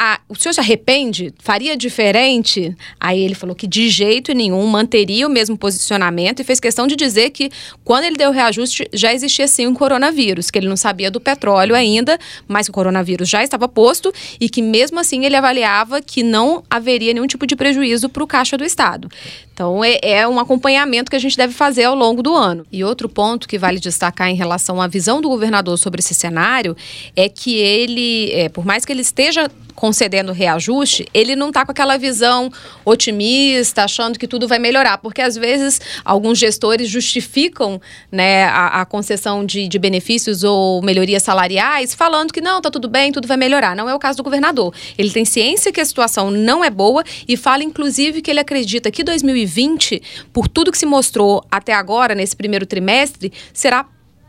Ah, 0.00 0.20
o 0.28 0.36
senhor 0.36 0.52
se 0.52 0.60
arrepende? 0.60 1.34
Faria 1.40 1.76
diferente? 1.76 2.72
Aí 3.00 3.20
ele 3.20 3.34
falou 3.34 3.56
que 3.56 3.66
de 3.66 3.88
jeito 3.88 4.32
nenhum 4.32 4.64
manteria 4.64 5.26
o 5.26 5.30
mesmo 5.30 5.58
posicionamento 5.58 6.38
e 6.38 6.44
fez 6.44 6.60
questão 6.60 6.86
de 6.86 6.94
dizer 6.94 7.30
que 7.30 7.50
quando 7.82 8.04
ele 8.04 8.16
deu 8.16 8.30
o 8.30 8.32
reajuste 8.32 8.88
já 8.92 9.12
existia 9.12 9.48
sim 9.48 9.66
um 9.66 9.74
coronavírus, 9.74 10.52
que 10.52 10.58
ele 10.60 10.68
não 10.68 10.76
sabia 10.76 11.10
do 11.10 11.20
petróleo 11.20 11.74
ainda, 11.74 12.16
mas 12.46 12.68
o 12.68 12.72
coronavírus 12.72 13.28
já 13.28 13.42
estava 13.42 13.66
posto 13.66 14.12
e 14.40 14.48
que 14.48 14.62
mesmo 14.62 15.00
assim 15.00 15.24
ele 15.24 15.34
avaliava 15.34 16.00
que 16.00 16.22
não 16.22 16.62
haveria 16.70 17.12
nenhum 17.12 17.26
tipo 17.26 17.44
de 17.44 17.56
prejuízo 17.56 18.08
para 18.08 18.22
o 18.22 18.26
caixa 18.26 18.56
do 18.56 18.64
Estado. 18.64 19.08
Então 19.52 19.82
é, 19.82 19.98
é, 20.00 20.28
um 20.28 20.38
acompanhamento 20.38 21.10
que 21.10 21.16
a 21.16 21.18
gente 21.18 21.36
deve 21.36 21.52
fazer 21.52 21.82
ao 21.82 21.96
longo 21.96 22.22
do 22.22 22.36
ano. 22.36 22.64
E 22.70 22.84
outro 22.84 23.08
ponto 23.08 23.48
que 23.48 23.58
vale 23.58 23.80
destacar 23.80 24.28
em 24.28 24.36
relação 24.36 24.80
à 24.80 24.86
visão 24.86 25.20
do 25.20 25.28
governador 25.28 25.76
sobre 25.76 25.98
esse 25.98 26.14
cenário 26.14 26.76
é 27.16 27.28
que 27.28 27.56
ele, 27.56 28.30
é, 28.30 28.48
por 28.48 28.64
mais 28.64 28.84
que 28.84 28.92
ele 28.92 29.02
esteja 29.02 29.50
concedendo 29.78 30.32
reajuste, 30.32 31.06
ele 31.14 31.36
não 31.36 31.48
está 31.48 31.64
com 31.64 31.70
aquela 31.70 31.96
visão 31.96 32.50
otimista, 32.84 33.84
achando 33.84 34.18
que 34.18 34.26
tudo 34.26 34.48
vai 34.48 34.58
melhorar, 34.58 34.98
porque 34.98 35.22
às 35.22 35.36
vezes 35.36 35.80
alguns 36.04 36.36
gestores 36.36 36.88
justificam 36.88 37.80
né, 38.10 38.42
a, 38.46 38.80
a 38.80 38.84
concessão 38.84 39.46
de, 39.46 39.68
de, 39.68 39.78
benefícios 39.78 40.42
ou 40.42 40.82
melhorias 40.82 41.22
salariais, 41.22 41.94
falando 41.94 42.32
que 42.32 42.40
não, 42.40 42.58
está 42.58 42.72
tudo 42.72 42.88
bem, 42.88 43.12
tudo 43.12 43.28
vai 43.28 43.36
melhorar. 43.36 43.76
Não 43.76 43.88
é 43.88 43.94
o 43.94 44.00
caso 44.00 44.16
do 44.16 44.24
governador. 44.24 44.74
Ele 44.98 45.10
tem 45.10 45.24
ciência 45.24 45.72
que 45.72 45.80
a 45.80 45.84
situação 45.84 46.28
não 46.28 46.64
é 46.64 46.70
boa 46.70 47.04
e 47.28 47.36
fala, 47.36 47.62
inclusive, 47.62 48.20
que 48.20 48.32
ele 48.32 48.40
acredita 48.40 48.90
que 48.90 49.04
2020, 49.04 50.02
por 50.32 50.48
tudo 50.48 50.72
que 50.72 50.78
se 50.78 50.86
mostrou 50.86 51.44
até 51.48 51.72
agora, 51.72 52.16
nesse 52.16 52.34
primeiro 52.34 52.66
trimestre, 52.66 53.32
será 53.52 53.86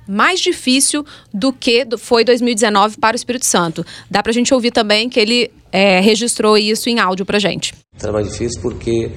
mais 0.10 0.40
difícil 0.40 1.06
do 1.32 1.54
que 1.54 1.86
foi 2.00 2.24
2019 2.24 2.98
para 2.98 3.14
o 3.14 3.16
Espírito 3.16 3.46
Santo. 3.46 3.86
Dá 4.10 4.24
para 4.24 4.32
a 4.32 4.34
gente 4.34 4.52
ouvir 4.54 4.72
também 4.72 5.08
que 5.08 5.20
ele 5.20 5.52
é, 5.72 6.00
registrou 6.00 6.58
isso 6.58 6.90
em 6.90 7.00
áudio 7.00 7.26
para 7.26 7.38
gente. 7.38 7.76
Será 7.96 8.14
mais 8.14 8.28
difícil 8.28 8.60
porque 8.62 9.12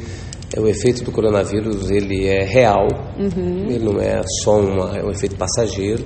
é, 0.55 0.61
o 0.61 0.69
efeito 0.69 1.03
do 1.03 1.11
coronavírus 1.11 1.91
ele 1.91 2.27
é 2.27 2.45
real, 2.45 2.87
uhum. 3.19 3.71
ele 3.71 3.85
não 3.85 3.99
é 3.99 4.21
só 4.45 4.61
uma, 4.61 4.99
é 4.99 5.03
um 5.03 5.11
efeito 5.11 5.35
passageiro. 5.37 6.05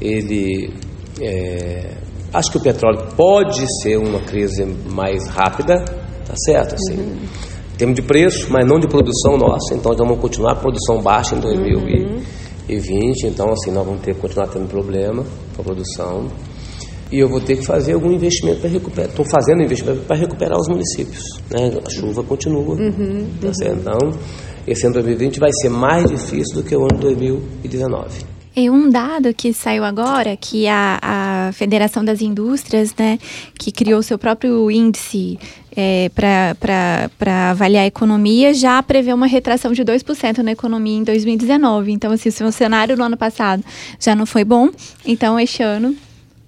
Ele 0.00 0.72
é, 1.20 1.94
acho 2.32 2.50
que 2.50 2.58
o 2.58 2.62
petróleo 2.62 3.08
pode 3.16 3.64
ser 3.82 3.96
uma 3.96 4.20
crise 4.20 4.64
mais 4.90 5.28
rápida, 5.28 5.84
tá 6.26 6.34
certo? 6.36 6.74
Assim, 6.74 7.00
uhum. 7.00 7.18
Em 7.74 7.76
termos 7.78 7.94
de 7.94 8.02
preço, 8.02 8.48
mas 8.50 8.66
não 8.68 8.80
de 8.80 8.88
produção 8.88 9.36
nossa, 9.36 9.72
então 9.72 9.94
vamos 9.96 10.18
continuar 10.18 10.54
a 10.54 10.56
produção 10.56 11.00
baixa 11.00 11.36
em 11.36 11.40
2020, 11.40 12.10
uhum. 12.10 12.22
Então 12.68 13.50
assim, 13.50 13.70
nós 13.70 13.84
vamos 13.84 14.02
ter 14.02 14.14
que 14.14 14.20
continuar 14.20 14.48
tendo 14.48 14.68
problema 14.68 15.24
com 15.56 15.62
a 15.62 15.64
produção. 15.64 16.28
E 17.10 17.18
eu 17.18 17.28
vou 17.28 17.40
ter 17.40 17.56
que 17.56 17.64
fazer 17.64 17.94
algum 17.94 18.12
investimento 18.12 18.60
para 18.60 18.68
recuperar. 18.68 19.08
Estou 19.08 19.24
fazendo 19.24 19.62
investimento 19.62 20.02
para 20.02 20.16
recuperar 20.16 20.58
os 20.58 20.68
municípios. 20.68 21.24
Né? 21.50 21.70
A 21.86 21.90
chuva 21.90 22.22
continua. 22.22 22.76
Uhum, 22.76 23.26
tá 23.40 23.52
certo? 23.54 23.80
Então, 23.80 24.10
esse 24.66 24.84
ano 24.84 24.94
2020 24.94 25.40
vai 25.40 25.50
ser 25.62 25.70
mais 25.70 26.10
difícil 26.10 26.56
do 26.56 26.62
que 26.62 26.76
o 26.76 26.82
ano 26.82 27.00
2019. 27.00 28.37
E 28.54 28.68
um 28.68 28.90
dado 28.90 29.32
que 29.32 29.52
saiu 29.52 29.84
agora, 29.84 30.36
que 30.36 30.66
a, 30.66 30.98
a 31.00 31.52
Federação 31.52 32.04
das 32.04 32.20
Indústrias, 32.20 32.94
né, 32.96 33.18
que 33.58 33.70
criou 33.70 34.02
seu 34.02 34.18
próprio 34.18 34.70
índice 34.70 35.38
é, 35.76 36.10
para 36.14 37.50
avaliar 37.50 37.84
a 37.84 37.86
economia, 37.86 38.52
já 38.52 38.82
prevê 38.82 39.12
uma 39.12 39.26
retração 39.26 39.72
de 39.72 39.84
2% 39.84 40.38
na 40.38 40.52
economia 40.52 40.98
em 40.98 41.04
2019. 41.04 41.92
Então, 41.92 42.10
assim, 42.10 42.30
se 42.30 42.42
o 42.42 42.50
cenário 42.50 42.96
no 42.96 43.04
ano 43.04 43.16
passado 43.16 43.62
já 44.00 44.14
não 44.14 44.26
foi 44.26 44.44
bom, 44.44 44.70
então 45.06 45.38
este 45.38 45.62
ano 45.62 45.94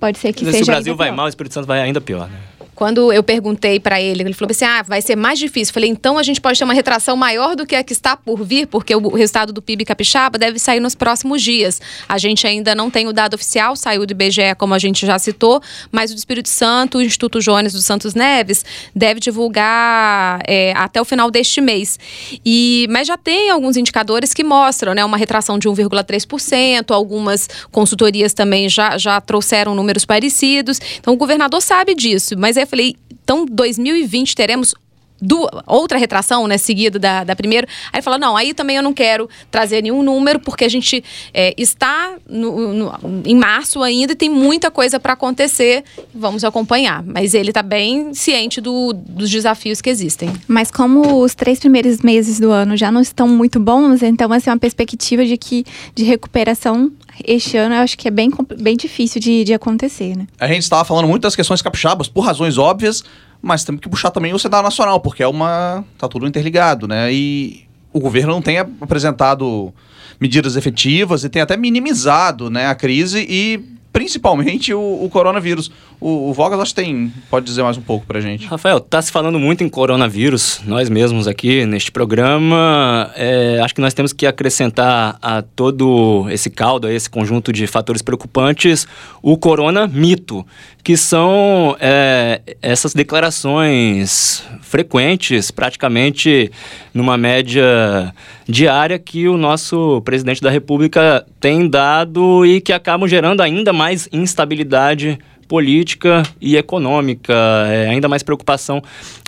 pode 0.01 0.19
ser 0.19 0.33
que 0.33 0.45
Mas 0.45 0.55
seja. 0.55 0.65
Se 0.65 0.71
o 0.71 0.75
Brasil 0.75 0.97
vai 0.97 1.13
mal, 1.13 1.27
o 1.27 1.29
Espírito 1.29 1.55
Santo 1.55 1.67
vai 1.67 1.81
ainda 1.81 2.01
pior, 2.01 2.29
né? 2.29 2.50
Quando 2.81 3.13
eu 3.13 3.23
perguntei 3.23 3.79
para 3.79 4.01
ele, 4.01 4.23
ele 4.23 4.33
falou 4.33 4.51
assim: 4.51 4.65
ah, 4.65 4.81
vai 4.83 5.03
ser 5.03 5.15
mais 5.15 5.39
difícil. 5.39 5.75
Falei, 5.75 5.91
então 5.91 6.17
a 6.17 6.23
gente 6.23 6.41
pode 6.41 6.59
ter 6.59 6.65
uma 6.65 6.73
retração 6.73 7.15
maior 7.15 7.55
do 7.55 7.67
que 7.67 7.77
a 7.77 7.85
que 7.85 7.93
está 7.93 8.17
por 8.17 8.43
vir, 8.43 8.67
porque 8.67 8.97
o 8.97 9.11
resultado 9.11 9.53
do 9.53 9.61
PIB 9.61 9.85
capixaba 9.85 10.39
deve 10.39 10.59
sair 10.59 10.81
nos 10.81 10.95
próximos 10.95 11.43
dias. 11.43 11.79
A 12.09 12.17
gente 12.17 12.47
ainda 12.47 12.75
não 12.75 12.89
tem 12.91 13.07
o 13.07 13.13
dado 13.13 13.35
oficial, 13.35 13.77
saiu 13.77 14.07
do 14.07 14.13
IBGE, 14.13 14.55
como 14.57 14.73
a 14.73 14.79
gente 14.79 15.05
já 15.05 15.19
citou, 15.19 15.61
mas 15.93 16.11
o 16.11 16.15
do 16.15 16.17
Espírito 16.17 16.49
Santo, 16.49 16.97
o 16.97 17.03
Instituto 17.03 17.39
Jones 17.41 17.75
dos 17.75 17.85
Santos 17.85 18.15
Neves, 18.15 18.65
deve 18.97 19.21
divulgar 19.21 20.41
é, 20.49 20.73
até 20.75 21.03
o 21.03 21.05
final 21.05 21.31
deste 21.31 21.61
mês. 21.61 21.99
E, 22.47 22.87
mas 22.89 23.07
já 23.07 23.19
tem 23.19 23.51
alguns 23.51 23.77
indicadores 23.77 24.33
que 24.33 24.43
mostram 24.43 24.95
né, 24.95 25.05
uma 25.05 25.19
retração 25.19 25.59
de 25.59 25.69
1,3%, 25.69 26.95
algumas 26.95 27.47
consultorias 27.71 28.33
também 28.33 28.71
já, 28.71 28.97
já 28.97 29.21
trouxeram 29.21 29.75
números 29.75 30.07
parecidos. 30.07 30.81
Então 30.99 31.13
o 31.13 31.17
governador 31.19 31.61
sabe 31.61 31.95
disso, 31.95 32.35
mas 32.39 32.57
é 32.57 32.70
falei, 32.71 32.97
então 33.23 33.45
2020 33.45 34.35
teremos 34.35 34.75
do, 35.21 35.49
outra 35.67 35.99
retração, 35.99 36.47
né, 36.47 36.59
seguida 36.59 36.99
da, 36.99 37.25
da 37.25 37.37
primeira. 37.37 37.67
Aí 37.93 37.99
ele 37.99 38.03
falou, 38.03 38.19
não, 38.19 38.37
aí 38.37 38.55
também 38.55 38.77
eu 38.77 38.83
não 38.83 38.93
quero 38.93 39.29
trazer 39.51 39.83
nenhum 39.83 40.03
número, 40.03 40.41
porque 40.41 40.65
a 40.65 40.69
gente 40.69 41.03
é, 41.33 41.55
está 41.57 42.15
no, 42.29 42.73
no, 42.73 43.23
em 43.25 43.35
março 43.35 43.83
ainda 43.83 44.13
e 44.13 44.17
tem 44.17 44.29
muita 44.29 44.71
coisa 44.71 44.99
para 44.99 45.13
acontecer. 45.13 45.85
Vamos 46.15 46.45
acompanhar. 46.45 47.03
Mas 47.03 47.35
ele 47.35 47.51
está 47.51 47.63
bem 47.63 48.15
ciente 48.15 48.61
do, 48.61 48.93
dos 48.93 49.31
desafios 49.31 49.81
que 49.81 49.91
existem. 49.91 50.33
Mas 50.49 50.71
como 50.71 51.23
os 51.23 51.35
três 51.35 51.59
primeiros 51.59 52.01
meses 52.01 52.41
do 52.41 52.51
ano 52.51 52.77
já 52.77 52.91
não 52.91 53.01
estão 53.01 53.29
muito 53.29 53.61
bons, 53.61 54.03
então 54.03 54.33
assim, 54.33 54.51
uma 54.51 54.59
perspectiva 54.59 55.25
de 55.25 55.37
que 55.37 55.65
de 55.95 56.05
recuperação 56.05 56.91
este 57.27 57.57
ano 57.57 57.75
eu 57.75 57.81
acho 57.81 57.99
que 57.99 58.09
é 58.09 58.11
bem, 58.11 58.31
bem 58.59 58.77
difícil 58.77 59.21
de, 59.21 59.45
de 59.45 59.53
acontecer, 59.53 60.17
né? 60.17 60.27
A 60.39 60.47
gente 60.47 60.63
estava 60.63 60.85
falando 60.85 61.07
muito 61.09 61.23
das 61.23 61.37
questões 61.37 61.61
capixabas, 61.61 62.09
por 62.09 62.23
razões 62.23 62.57
óbvias, 62.57 63.05
mas 63.43 63.65
temos 63.65 63.81
que 63.81 63.89
puxar 63.89 64.11
também 64.11 64.35
o 64.35 64.39
cenário 64.39 64.65
nacional, 64.65 65.01
porque 65.01 65.23
é 65.23 65.29
uma. 65.29 65.85
tá 65.99 66.09
tudo 66.09 66.27
interligado, 66.27 66.87
né? 66.87 67.13
E 67.13 67.67
o 67.93 68.01
governo 68.01 68.33
não 68.33 68.43
tem 68.43 68.59
apresentado 68.59 69.73
medidas 70.21 70.57
efetivas 70.57 71.25
e 71.25 71.29
tem 71.29 71.41
até 71.41 71.57
minimizado 71.57 72.51
né, 72.51 72.67
a 72.67 72.75
crise 72.75 73.27
e 73.29 73.65
principalmente 73.93 74.73
o, 74.73 75.05
o 75.05 75.09
coronavírus. 75.11 75.71
O, 76.01 76.31
o 76.31 76.33
Vogas 76.33 76.59
acho 76.61 76.75
que 76.75 76.83
tem, 76.83 77.13
pode 77.29 77.47
dizer 77.47 77.63
mais 77.63 77.77
um 77.77 77.83
pouco 77.83 78.07
pra 78.07 78.21
gente. 78.21 78.47
Rafael, 78.47 78.81
tá 78.81 79.03
se 79.03 79.13
falando 79.13 79.39
muito 79.39 79.63
em 79.63 79.69
coronavírus, 79.69 80.61
nós 80.65 80.89
mesmos 80.89 81.27
aqui 81.27 81.67
neste 81.67 81.93
programa, 81.93 83.11
é, 83.17 83.61
acho 83.63 83.75
que 83.75 83.81
nós 83.81 83.93
temos 83.93 84.13
que 84.13 84.27
acrescentar 84.27 85.19
a 85.21 85.43
todo 85.43 86.27
esse 86.31 86.49
caldo, 86.49 86.87
a 86.87 86.93
esse 86.93 87.11
conjunto 87.11 87.53
de 87.53 87.67
fatores 87.67 88.01
preocupantes, 88.01 88.87
o 89.23 89.37
corona 89.37 89.87
mito, 89.87 90.47
que 90.83 90.97
são 90.97 91.77
é, 91.79 92.41
essas 92.63 92.95
declarações 92.95 94.43
frequentes, 94.63 95.51
praticamente 95.51 96.51
numa 96.95 97.19
média 97.19 98.15
diária 98.51 98.99
que 98.99 99.29
o 99.29 99.37
nosso 99.37 100.03
presidente 100.03 100.43
da 100.43 100.51
República 100.51 101.25
tem 101.39 101.69
dado 101.69 102.45
e 102.45 102.61
que 102.61 102.73
acabam 102.73 103.09
gerando 103.09 103.41
ainda 103.41 103.73
mais 103.73 104.09
instabilidade 104.13 105.19
política 105.49 106.23
e 106.41 106.57
econômica, 106.57 107.35
é, 107.69 107.89
ainda 107.89 108.09
mais 108.09 108.23
preocupação 108.23 108.83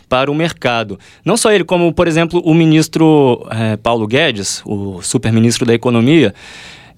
para 0.09 0.31
o 0.31 0.35
mercado. 0.35 0.99
Não 1.25 1.37
só 1.37 1.51
ele, 1.51 1.65
como, 1.65 1.93
por 1.93 2.07
exemplo, 2.07 2.41
o 2.45 2.53
ministro 2.53 3.47
é, 3.51 3.77
Paulo 3.77 4.07
Guedes, 4.07 4.63
o 4.67 5.01
superministro 5.03 5.65
da 5.65 5.73
Economia, 5.73 6.35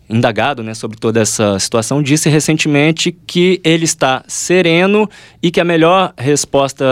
indagado 0.08 0.62
né, 0.62 0.74
sobre 0.74 0.98
toda 0.98 1.20
essa 1.20 1.58
situação, 1.58 2.02
disse 2.02 2.28
recentemente 2.28 3.10
que 3.26 3.60
ele 3.64 3.84
está 3.84 4.22
sereno 4.28 5.08
e 5.42 5.50
que 5.50 5.60
a 5.60 5.64
melhor 5.64 6.12
resposta 6.16 6.84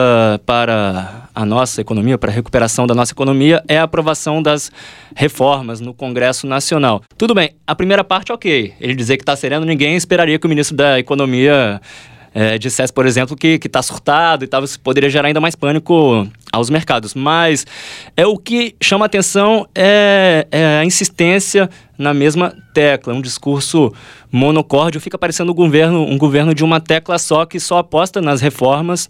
para 0.46 1.29
a 1.35 1.44
nossa 1.44 1.81
economia, 1.81 2.16
para 2.16 2.31
a 2.31 2.35
recuperação 2.35 2.87
da 2.87 2.94
nossa 2.94 3.12
economia, 3.12 3.62
é 3.68 3.79
a 3.79 3.83
aprovação 3.83 4.42
das 4.42 4.70
reformas 5.14 5.81
no 5.81 5.92
Congresso 5.92 6.46
Nacional. 6.46 7.03
Tudo 7.16 7.35
bem, 7.35 7.51
a 7.66 7.75
primeira 7.75 8.03
parte, 8.03 8.33
ok. 8.33 8.75
Ele 8.81 8.94
dizer 8.94 9.16
que 9.16 9.22
está 9.22 9.37
sereno, 9.37 9.64
ninguém 9.64 9.96
esperaria 9.96 10.38
que 10.38 10.46
o 10.46 10.48
ministro 10.48 10.77
da 10.77 10.98
Economia 10.98 11.81
é, 12.35 12.57
dissesse, 12.59 12.92
por 12.92 13.07
exemplo, 13.07 13.37
que 13.37 13.61
está 13.62 13.83
surtado 13.83 14.44
e 14.44 14.46
tal, 14.46 14.64
isso 14.64 14.81
poderia 14.81 15.11
gerar 15.11 15.29
ainda 15.29 15.40
mais 15.40 15.55
pânico 15.55 16.27
aos 16.51 16.70
mercados. 16.70 17.14
Mas 17.14 17.66
é 18.16 18.27
o 18.27 18.37
que 18.37 18.75
chama 18.81 19.07
atenção 19.07 19.68
é, 19.75 20.46
é 20.51 20.79
a 20.79 20.85
insistência 20.85 21.68
na 22.03 22.12
mesma 22.12 22.55
tecla, 22.75 23.15
um 23.15 23.21
discurso 23.23 23.93
monocórdio, 24.31 25.01
fica 25.01 25.19
parecendo 25.19 25.53
um 25.53 25.55
governo, 25.55 26.03
um 26.03 26.17
governo 26.17 26.55
de 26.55 26.65
uma 26.65 26.81
tecla 26.81 27.19
só 27.19 27.45
que 27.45 27.61
só 27.61 27.79
aposta 27.79 28.21
nas 28.21 28.41
reformas. 28.41 29.09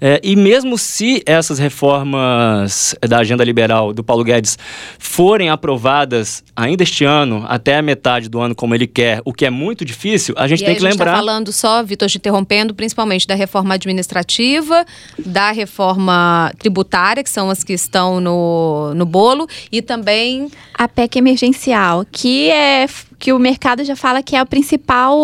É, 0.00 0.20
e 0.22 0.36
mesmo 0.36 0.76
se 0.76 1.22
essas 1.24 1.58
reformas 1.58 2.94
da 3.08 3.18
agenda 3.18 3.42
liberal 3.44 3.92
do 3.92 4.02
Paulo 4.02 4.24
Guedes 4.24 4.58
forem 4.98 5.48
aprovadas 5.48 6.44
ainda 6.54 6.82
este 6.82 7.04
ano, 7.04 7.44
até 7.48 7.76
a 7.76 7.82
metade 7.82 8.28
do 8.28 8.40
ano, 8.40 8.54
como 8.54 8.74
ele 8.74 8.86
quer, 8.86 9.22
o 9.24 9.32
que 9.32 9.46
é 9.46 9.50
muito 9.50 9.84
difícil, 9.84 10.34
a 10.36 10.46
gente 10.46 10.62
e 10.62 10.66
tem 10.66 10.74
que 10.74 10.84
a 10.84 10.90
gente 10.90 10.98
tá 10.98 11.04
lembrar. 11.04 11.12
Está 11.12 11.24
falando 11.24 11.52
só, 11.52 11.82
Vitor, 11.82 12.08
te 12.08 12.18
interrompendo, 12.18 12.74
principalmente 12.74 13.26
da 13.26 13.34
reforma 13.34 13.74
administrativa, 13.74 14.84
da 15.24 15.52
reforma 15.52 16.52
tributária, 16.58 17.22
que 17.22 17.30
são 17.30 17.48
as 17.48 17.64
que 17.64 17.72
estão 17.72 18.20
no, 18.20 18.92
no 18.94 19.06
bolo, 19.06 19.46
e 19.70 19.80
também. 19.80 20.50
A 20.76 20.88
PEC 20.88 21.18
emergencial, 21.18 22.04
que 22.10 22.33
é 22.50 22.86
que 23.18 23.32
o 23.32 23.38
mercado 23.38 23.84
já 23.84 23.96
fala 23.96 24.22
que 24.22 24.36
é 24.36 24.38
a 24.38 24.46
principal 24.46 25.18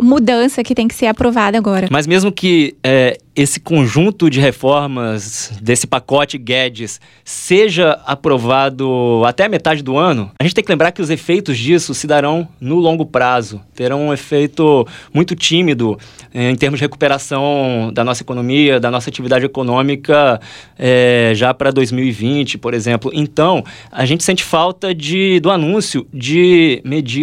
mudança 0.00 0.62
que 0.62 0.74
tem 0.74 0.86
que 0.86 0.94
ser 0.94 1.06
aprovada 1.06 1.56
agora. 1.56 1.88
Mas 1.90 2.06
mesmo 2.06 2.30
que 2.30 2.76
é, 2.82 3.18
esse 3.34 3.58
conjunto 3.58 4.28
de 4.28 4.40
reformas 4.40 5.52
desse 5.60 5.86
pacote 5.86 6.38
Guedes 6.38 7.00
seja 7.24 8.00
aprovado 8.06 9.22
até 9.26 9.44
a 9.44 9.48
metade 9.48 9.82
do 9.82 9.96
ano, 9.96 10.30
a 10.38 10.44
gente 10.44 10.54
tem 10.54 10.64
que 10.64 10.70
lembrar 10.70 10.92
que 10.92 11.02
os 11.02 11.10
efeitos 11.10 11.58
disso 11.58 11.94
se 11.94 12.06
darão 12.06 12.46
no 12.60 12.76
longo 12.76 13.06
prazo. 13.06 13.60
Terão 13.74 14.08
um 14.08 14.12
efeito 14.12 14.86
muito 15.12 15.34
tímido 15.34 15.98
é, 16.32 16.50
em 16.50 16.56
termos 16.56 16.78
de 16.78 16.84
recuperação 16.84 17.90
da 17.92 18.04
nossa 18.04 18.22
economia, 18.22 18.78
da 18.78 18.90
nossa 18.90 19.08
atividade 19.08 19.44
econômica 19.44 20.40
é, 20.78 21.32
já 21.34 21.54
para 21.54 21.70
2020, 21.70 22.58
por 22.58 22.74
exemplo. 22.74 23.10
Então, 23.14 23.64
a 23.90 24.04
gente 24.04 24.22
sente 24.22 24.44
falta 24.44 24.94
de, 24.94 25.40
do 25.40 25.50
anúncio 25.50 26.06
de 26.12 26.80
medidas 26.84 27.13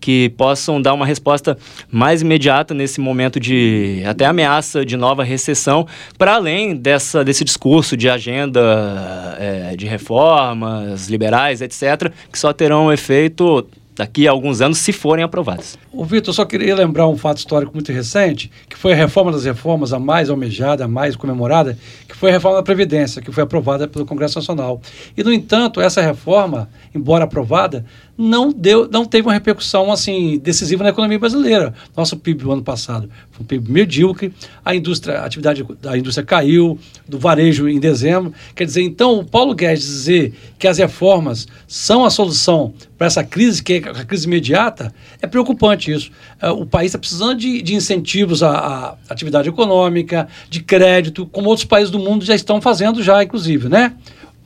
que 0.00 0.28
possam 0.30 0.80
dar 0.80 0.94
uma 0.94 1.06
resposta 1.06 1.56
mais 1.90 2.22
imediata 2.22 2.74
nesse 2.74 3.00
momento 3.00 3.38
de 3.38 4.02
até 4.06 4.24
ameaça 4.24 4.84
de 4.84 4.96
nova 4.96 5.24
recessão, 5.24 5.86
para 6.18 6.34
além 6.34 6.74
dessa, 6.76 7.24
desse 7.24 7.44
discurso 7.44 7.96
de 7.96 8.08
agenda 8.08 9.36
é, 9.38 9.76
de 9.76 9.86
reformas 9.86 11.08
liberais, 11.08 11.60
etc., 11.60 12.12
que 12.30 12.38
só 12.38 12.52
terão 12.52 12.92
efeito 12.92 13.66
daqui 13.96 14.28
a 14.28 14.30
alguns 14.30 14.60
anos, 14.60 14.78
se 14.78 14.92
forem 14.92 15.24
aprovadas. 15.24 15.78
O 15.90 16.04
Vitor, 16.04 16.34
só 16.34 16.44
queria 16.44 16.74
lembrar 16.74 17.08
um 17.08 17.16
fato 17.16 17.38
histórico 17.38 17.72
muito 17.72 17.90
recente, 17.90 18.50
que 18.68 18.76
foi 18.76 18.92
a 18.92 18.96
reforma 18.96 19.32
das 19.32 19.46
reformas, 19.46 19.92
a 19.92 19.98
mais 19.98 20.28
almejada, 20.28 20.84
a 20.84 20.88
mais 20.88 21.16
comemorada, 21.16 21.78
que 22.06 22.14
foi 22.14 22.28
a 22.28 22.34
reforma 22.34 22.58
da 22.58 22.62
Previdência, 22.62 23.22
que 23.22 23.32
foi 23.32 23.42
aprovada 23.42 23.88
pelo 23.88 24.04
Congresso 24.04 24.38
Nacional. 24.38 24.82
E, 25.16 25.24
no 25.24 25.32
entanto, 25.32 25.80
essa 25.80 26.02
reforma, 26.02 26.68
embora 26.94 27.24
aprovada, 27.24 27.86
não, 28.16 28.50
deu, 28.50 28.88
não 28.88 29.04
teve 29.04 29.26
uma 29.26 29.34
repercussão 29.34 29.92
assim 29.92 30.38
decisiva 30.38 30.82
na 30.82 30.90
economia 30.90 31.18
brasileira. 31.18 31.74
Nosso 31.96 32.16
PIB 32.16 32.44
do 32.44 32.52
ano 32.52 32.62
passado 32.62 33.10
foi 33.30 33.44
um 33.44 33.46
PIB 33.46 33.70
medíocre, 33.70 34.32
a 34.64 34.74
indústria, 34.74 35.20
a 35.20 35.26
atividade 35.26 35.64
da 35.80 35.96
indústria 35.96 36.24
caiu, 36.24 36.78
do 37.06 37.18
varejo 37.18 37.68
em 37.68 37.78
dezembro. 37.78 38.32
Quer 38.54 38.64
dizer, 38.64 38.82
então, 38.82 39.18
o 39.18 39.24
Paulo 39.24 39.54
Guedes 39.54 39.84
dizer 39.84 40.34
que 40.58 40.66
as 40.66 40.78
reformas 40.78 41.46
são 41.66 42.04
a 42.04 42.10
solução 42.10 42.72
para 42.96 43.06
essa 43.06 43.22
crise, 43.22 43.62
que 43.62 43.74
é 43.74 43.76
a 43.90 44.04
crise 44.04 44.26
imediata, 44.26 44.92
é 45.20 45.26
preocupante 45.26 45.92
isso. 45.92 46.10
É, 46.40 46.50
o 46.50 46.64
país 46.64 46.86
está 46.86 46.98
precisando 46.98 47.36
de, 47.36 47.60
de 47.60 47.74
incentivos 47.74 48.42
à, 48.42 48.50
à, 48.50 48.96
atividade 49.08 49.48
econômica, 49.48 50.26
de 50.48 50.62
crédito, 50.62 51.26
como 51.26 51.48
outros 51.48 51.66
países 51.66 51.90
do 51.90 51.98
mundo 51.98 52.24
já 52.24 52.34
estão 52.34 52.60
fazendo 52.60 53.02
já, 53.02 53.22
inclusive, 53.22 53.68
né? 53.68 53.94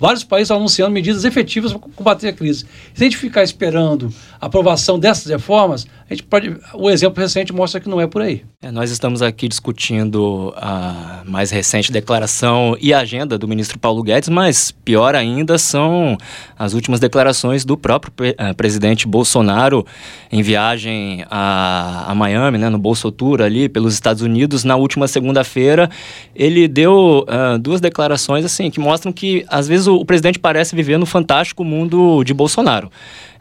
Vários 0.00 0.24
países 0.24 0.50
anunciando 0.50 0.90
medidas 0.90 1.26
efetivas 1.26 1.72
para 1.72 1.80
combater 1.94 2.28
a 2.28 2.32
crise. 2.32 2.64
Se 2.94 3.02
a 3.02 3.04
gente 3.04 3.18
ficar 3.18 3.42
esperando 3.42 4.10
a 4.40 4.46
aprovação 4.46 4.98
dessas 4.98 5.26
reformas, 5.26 5.86
a 6.08 6.14
gente 6.14 6.22
pode. 6.22 6.56
O 6.72 6.88
exemplo 6.88 7.22
recente 7.22 7.52
mostra 7.52 7.78
que 7.78 7.88
não 7.88 8.00
é 8.00 8.06
por 8.06 8.22
aí. 8.22 8.42
É, 8.62 8.70
nós 8.70 8.90
estamos 8.90 9.20
aqui 9.20 9.46
discutindo 9.46 10.52
a 10.56 11.22
mais 11.26 11.50
recente 11.50 11.92
declaração 11.92 12.76
e 12.80 12.94
agenda 12.94 13.36
do 13.36 13.46
ministro 13.46 13.78
Paulo 13.78 14.02
Guedes, 14.02 14.30
mas 14.30 14.70
pior 14.70 15.14
ainda 15.14 15.58
são 15.58 16.16
as 16.58 16.72
últimas 16.72 16.98
declarações 16.98 17.64
do 17.64 17.76
próprio 17.76 18.12
uh, 18.30 18.54
presidente 18.54 19.06
Bolsonaro 19.06 19.86
em 20.32 20.42
viagem 20.42 21.24
a, 21.30 22.10
a 22.10 22.14
Miami, 22.14 22.56
né, 22.56 22.70
no 22.70 22.78
Bolso 22.78 23.12
Tour 23.12 23.42
ali 23.42 23.68
pelos 23.68 23.92
Estados 23.92 24.22
Unidos 24.22 24.64
na 24.64 24.76
última 24.76 25.06
segunda-feira. 25.06 25.90
Ele 26.34 26.66
deu 26.66 27.26
uh, 27.28 27.58
duas 27.58 27.80
declarações 27.80 28.44
assim 28.44 28.70
que 28.70 28.80
mostram 28.80 29.12
que 29.12 29.44
às 29.46 29.68
vezes 29.68 29.86
o, 29.90 30.00
o 30.00 30.04
presidente 30.04 30.38
parece 30.38 30.74
viver 30.74 30.98
no 30.98 31.06
fantástico 31.06 31.64
mundo 31.64 32.22
de 32.24 32.32
Bolsonaro. 32.32 32.90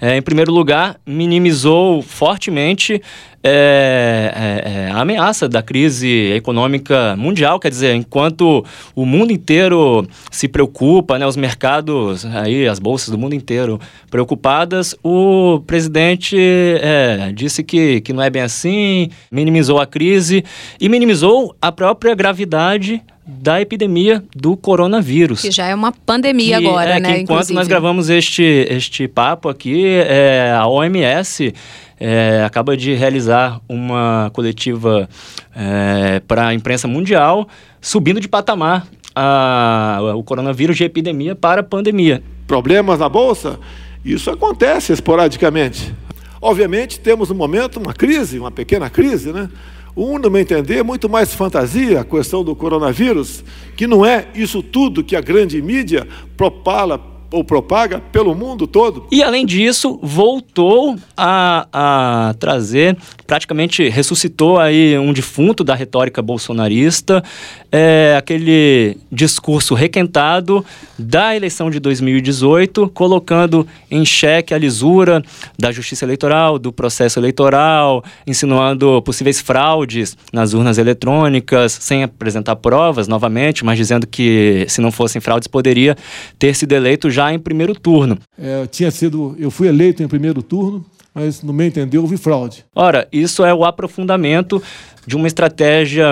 É, 0.02 0.16
em 0.16 0.22
primeiro 0.22 0.52
lugar, 0.54 0.98
minimizou 1.06 2.02
fortemente 2.02 3.02
é, 3.44 4.32
é, 4.34 4.72
é, 4.72 4.92
a 4.92 5.02
ameaça 5.02 5.48
da 5.48 5.62
crise 5.62 6.08
econômica 6.34 7.16
mundial, 7.18 7.60
quer 7.60 7.70
dizer, 7.70 7.96
enquanto 7.96 8.66
o 8.96 9.06
mundo 9.06 9.32
inteiro 9.32 10.08
se 10.32 10.48
preocupa, 10.48 11.20
né, 11.20 11.28
os 11.28 11.36
mercados, 11.36 12.26
aí 12.26 12.68
as 12.68 12.80
bolsas 12.80 13.10
do 13.10 13.18
mundo 13.18 13.36
inteiro 13.36 13.80
preocupadas, 14.10 14.96
o 15.04 15.62
presidente 15.68 16.38
é, 16.38 17.32
disse 17.34 17.64
que, 17.64 18.00
que 18.02 18.14
não 18.14 18.24
é 18.24 18.30
bem 18.30 18.42
assim, 18.42 19.10
minimizou 19.32 19.80
a 19.80 19.86
crise 19.86 20.44
e 20.80 20.88
minimizou 20.88 21.56
a 21.62 21.72
própria 21.72 22.16
gravidade 22.16 23.02
da 23.30 23.62
epidemia 23.62 24.24
do 24.36 24.58
coronavírus. 24.58 25.42
Que 25.42 25.52
já 25.52 25.68
é 25.68 25.76
uma 25.76 25.92
pandemia 25.92 26.60
que, 26.60 26.68
agora, 26.68 26.90
é, 26.90 27.00
né? 27.00 27.14
Que 27.14 27.20
enquanto 27.22 27.32
inclusive. 27.32 27.54
nós 27.54 27.68
gravamos 27.68 28.10
este, 28.10 28.44
este 28.44 29.08
papo 29.08 29.48
aqui, 29.48 29.86
é, 29.86 30.52
a 30.52 30.68
OMS 30.68 31.54
é, 32.00 32.44
acaba 32.44 32.76
de 32.76 32.94
realizar 32.96 33.62
uma 33.70 34.32
coletiva 34.34 35.08
é, 35.56 36.22
para 36.22 36.48
a 36.48 36.54
imprensa 36.54 36.88
mundial, 36.88 37.48
subindo 37.80 38.20
de 38.20 38.28
patamar 38.28 38.88
a, 39.16 40.00
o 40.16 40.24
coronavírus 40.24 40.76
de 40.78 40.84
epidemia 40.84 41.36
para 41.36 41.62
pandemia. 41.62 42.24
Problemas 42.48 43.00
na 43.00 43.08
Bolsa? 43.08 43.60
Isso 44.04 44.32
acontece 44.32 44.92
esporadicamente. 44.92 45.94
Obviamente, 46.42 47.00
temos 47.00 47.30
no 47.30 47.36
momento 47.36 47.80
uma 47.80 47.94
crise, 47.94 48.40
uma 48.40 48.50
pequena 48.50 48.90
crise, 48.90 49.32
né? 49.32 49.50
Um, 49.96 50.18
no 50.18 50.30
meu 50.30 50.42
entender, 50.42 50.78
é 50.78 50.84
muito 50.84 51.10
mais 51.10 51.34
fantasia 51.34 52.02
a 52.02 52.06
questão 52.06 52.44
do 52.44 52.56
coronavírus, 52.56 53.44
que 53.76 53.88
não 53.88 54.06
é 54.06 54.28
isso 54.36 54.62
tudo 54.62 55.04
que 55.04 55.16
a 55.16 55.22
grande 55.22 55.62
mídia 55.62 56.08
propala 56.38 57.09
ou 57.32 57.44
propaga 57.44 58.00
pelo 58.12 58.34
mundo 58.36 58.66
todo. 58.68 59.06
E 59.12 59.22
além 59.22 59.46
disso, 59.46 60.00
voltou 60.02 60.96
a, 61.16 61.68
a 61.72 62.34
trazer, 62.40 62.98
praticamente 63.28 63.88
ressuscitou 63.90 64.60
aí 64.60 64.98
um 64.98 65.14
defunto 65.14 65.64
da 65.64 65.76
retórica 65.76 66.22
bolsonarista, 66.22 67.24
é, 67.72 68.16
aquele 68.18 68.98
discurso 69.12 69.76
requentado 69.76 70.66
da 70.98 71.36
eleição 71.36 71.70
de 71.70 71.80
2018, 71.80 72.90
colocando 72.90 73.68
em 73.92 74.04
xeque 74.04 74.54
a 74.54 74.58
lisura 74.58 75.22
da 75.58 75.72
justiça 75.72 76.06
eleitoral, 76.06 76.58
do 76.58 76.72
processo 76.72 77.20
eleitoral, 77.20 78.04
insinuando 78.26 79.02
possíveis 79.04 79.40
fraudes 79.40 80.18
nas 80.34 80.54
urnas 80.54 80.78
eletrônicas, 80.78 81.72
sem 81.74 82.04
apresentar 82.04 82.56
provas 82.56 83.08
novamente, 83.08 83.64
mas 83.64 83.78
dizendo 83.78 84.08
que 84.08 84.66
se 84.68 84.82
não 84.82 84.92
fossem 84.92 85.22
fraudes 85.22 85.48
poderia 85.48 85.96
ter 86.38 86.56
sido 86.56 86.74
eleito 86.74 87.10
já 87.20 87.34
em 87.34 87.40
primeiro 87.40 87.76
turno. 87.76 88.18
É, 88.42 88.66
tinha 88.68 88.90
sido, 88.90 89.36
eu 89.38 89.52
fui 89.52 89.68
eleito 89.68 90.02
em 90.02 90.08
primeiro 90.08 90.42
turno, 90.42 90.86
mas 91.14 91.44
no 91.44 91.52
meu 91.52 91.68
entender 91.68 91.98
houve 91.98 92.16
fraude. 92.16 92.64
Ora, 92.74 93.10
isso 93.12 93.44
é 93.44 93.54
o 93.54 93.66
aprofundamento 93.66 94.64
de 95.06 95.18
uma 95.18 95.28
estratégia 95.28 96.08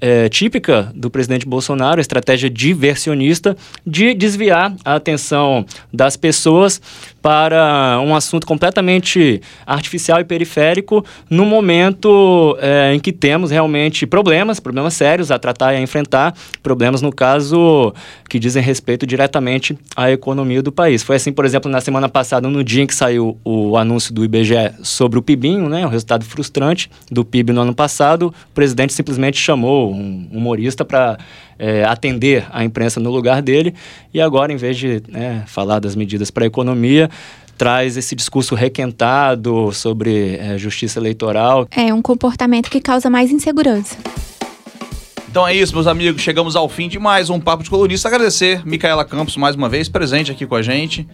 é, 0.00 0.30
típica 0.30 0.90
do 0.94 1.10
presidente 1.10 1.46
Bolsonaro, 1.46 2.00
estratégia 2.00 2.48
diversionista, 2.48 3.54
de 3.86 4.14
desviar 4.14 4.74
a 4.82 4.94
atenção 4.94 5.66
das 5.92 6.16
pessoas 6.16 6.80
para 7.26 8.00
um 8.04 8.14
assunto 8.14 8.46
completamente 8.46 9.42
artificial 9.66 10.20
e 10.20 10.24
periférico, 10.24 11.04
no 11.28 11.44
momento 11.44 12.56
é, 12.60 12.94
em 12.94 13.00
que 13.00 13.10
temos 13.10 13.50
realmente 13.50 14.06
problemas, 14.06 14.60
problemas 14.60 14.94
sérios 14.94 15.32
a 15.32 15.36
tratar 15.36 15.74
e 15.74 15.76
a 15.78 15.80
enfrentar, 15.80 16.32
problemas, 16.62 17.02
no 17.02 17.12
caso, 17.12 17.92
que 18.30 18.38
dizem 18.38 18.62
respeito 18.62 19.04
diretamente 19.04 19.76
à 19.96 20.08
economia 20.08 20.62
do 20.62 20.70
país. 20.70 21.02
Foi 21.02 21.16
assim, 21.16 21.32
por 21.32 21.44
exemplo, 21.44 21.68
na 21.68 21.80
semana 21.80 22.08
passada, 22.08 22.48
no 22.48 22.62
dia 22.62 22.84
em 22.84 22.86
que 22.86 22.94
saiu 22.94 23.36
o 23.44 23.76
anúncio 23.76 24.14
do 24.14 24.24
IBGE 24.24 24.74
sobre 24.84 25.18
o 25.18 25.22
PIBinho, 25.22 25.68
né, 25.68 25.84
o 25.84 25.88
resultado 25.88 26.24
frustrante 26.24 26.88
do 27.10 27.24
PIB 27.24 27.52
no 27.52 27.62
ano 27.62 27.74
passado, 27.74 28.32
o 28.50 28.54
presidente 28.54 28.92
simplesmente 28.92 29.36
chamou 29.36 29.92
um 29.92 30.28
humorista 30.30 30.84
para 30.84 31.18
é, 31.58 31.84
atender 31.84 32.46
a 32.50 32.64
imprensa 32.64 33.00
no 33.00 33.10
lugar 33.10 33.42
dele 33.42 33.74
e 34.12 34.20
agora, 34.20 34.52
em 34.52 34.56
vez 34.56 34.76
de 34.76 35.02
né, 35.08 35.44
falar 35.46 35.78
das 35.78 35.94
medidas 35.96 36.30
para 36.30 36.44
a 36.44 36.46
economia, 36.46 37.10
traz 37.56 37.96
esse 37.96 38.14
discurso 38.14 38.54
requentado 38.54 39.72
sobre 39.72 40.36
é, 40.36 40.58
justiça 40.58 40.98
eleitoral. 40.98 41.66
É 41.70 41.92
um 41.92 42.02
comportamento 42.02 42.70
que 42.70 42.80
causa 42.80 43.08
mais 43.08 43.30
insegurança. 43.30 43.96
Então 45.28 45.46
é 45.46 45.54
isso, 45.54 45.74
meus 45.74 45.86
amigos. 45.86 46.22
Chegamos 46.22 46.56
ao 46.56 46.68
fim 46.68 46.88
de 46.88 46.98
mais 46.98 47.28
um 47.28 47.38
Papo 47.38 47.62
de 47.62 47.68
Colunista. 47.68 48.08
Agradecer 48.08 48.66
Micaela 48.66 49.04
Campos 49.04 49.36
mais 49.36 49.54
uma 49.54 49.68
vez, 49.68 49.88
presente 49.88 50.30
aqui 50.30 50.46
com 50.46 50.54
a 50.54 50.62
gente 50.62 51.06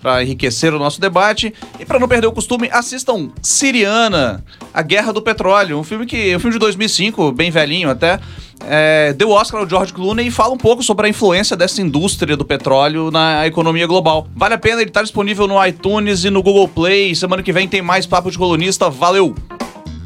para 0.00 0.22
enriquecer 0.22 0.74
o 0.74 0.78
nosso 0.78 1.00
debate. 1.00 1.52
E 1.78 1.84
para 1.84 1.98
não 1.98 2.08
perder 2.08 2.26
o 2.26 2.32
costume, 2.32 2.68
assistam 2.72 3.30
Siriana, 3.42 4.44
A 4.72 4.82
Guerra 4.82 5.12
do 5.12 5.22
Petróleo, 5.22 5.78
um 5.78 5.84
filme 5.84 6.06
que, 6.06 6.34
um 6.34 6.40
filme 6.40 6.54
de 6.54 6.58
2005, 6.58 7.32
bem 7.32 7.50
velhinho 7.50 7.90
até, 7.90 8.18
é, 8.66 9.12
deu 9.12 9.30
Oscar 9.30 9.60
ao 9.60 9.68
George 9.68 9.92
Clooney 9.92 10.26
e 10.26 10.30
fala 10.30 10.52
um 10.52 10.58
pouco 10.58 10.82
sobre 10.82 11.06
a 11.06 11.08
influência 11.08 11.56
dessa 11.56 11.80
indústria 11.80 12.36
do 12.36 12.44
petróleo 12.44 13.10
na 13.10 13.46
economia 13.46 13.86
global. 13.86 14.26
Vale 14.34 14.54
a 14.54 14.58
pena, 14.58 14.80
ele 14.80 14.90
está 14.90 15.02
disponível 15.02 15.46
no 15.46 15.64
iTunes 15.64 16.24
e 16.24 16.30
no 16.30 16.42
Google 16.42 16.68
Play. 16.68 17.14
Semana 17.14 17.42
que 17.42 17.52
vem 17.52 17.68
tem 17.68 17.82
mais 17.82 18.06
Papo 18.06 18.30
de 18.30 18.38
Colunista. 18.38 18.90
Valeu! 18.90 19.34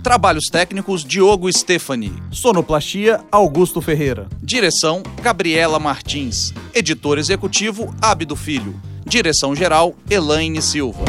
Trabalhos 0.03 0.49
técnicos 0.51 1.03
Diogo 1.03 1.51
Stefani. 1.51 2.13
Sonoplastia 2.31 3.21
Augusto 3.33 3.81
Ferreira. 3.81 4.29
Direção 4.43 5.03
Gabriela 5.23 5.79
Martins. 5.79 6.53
Editor 6.75 7.19
executivo 7.19 7.95
Abdo 8.03 8.37
Filho. 8.37 8.79
Direção-geral, 9.07 9.95
Elaine 10.11 10.61
Silva. 10.63 11.05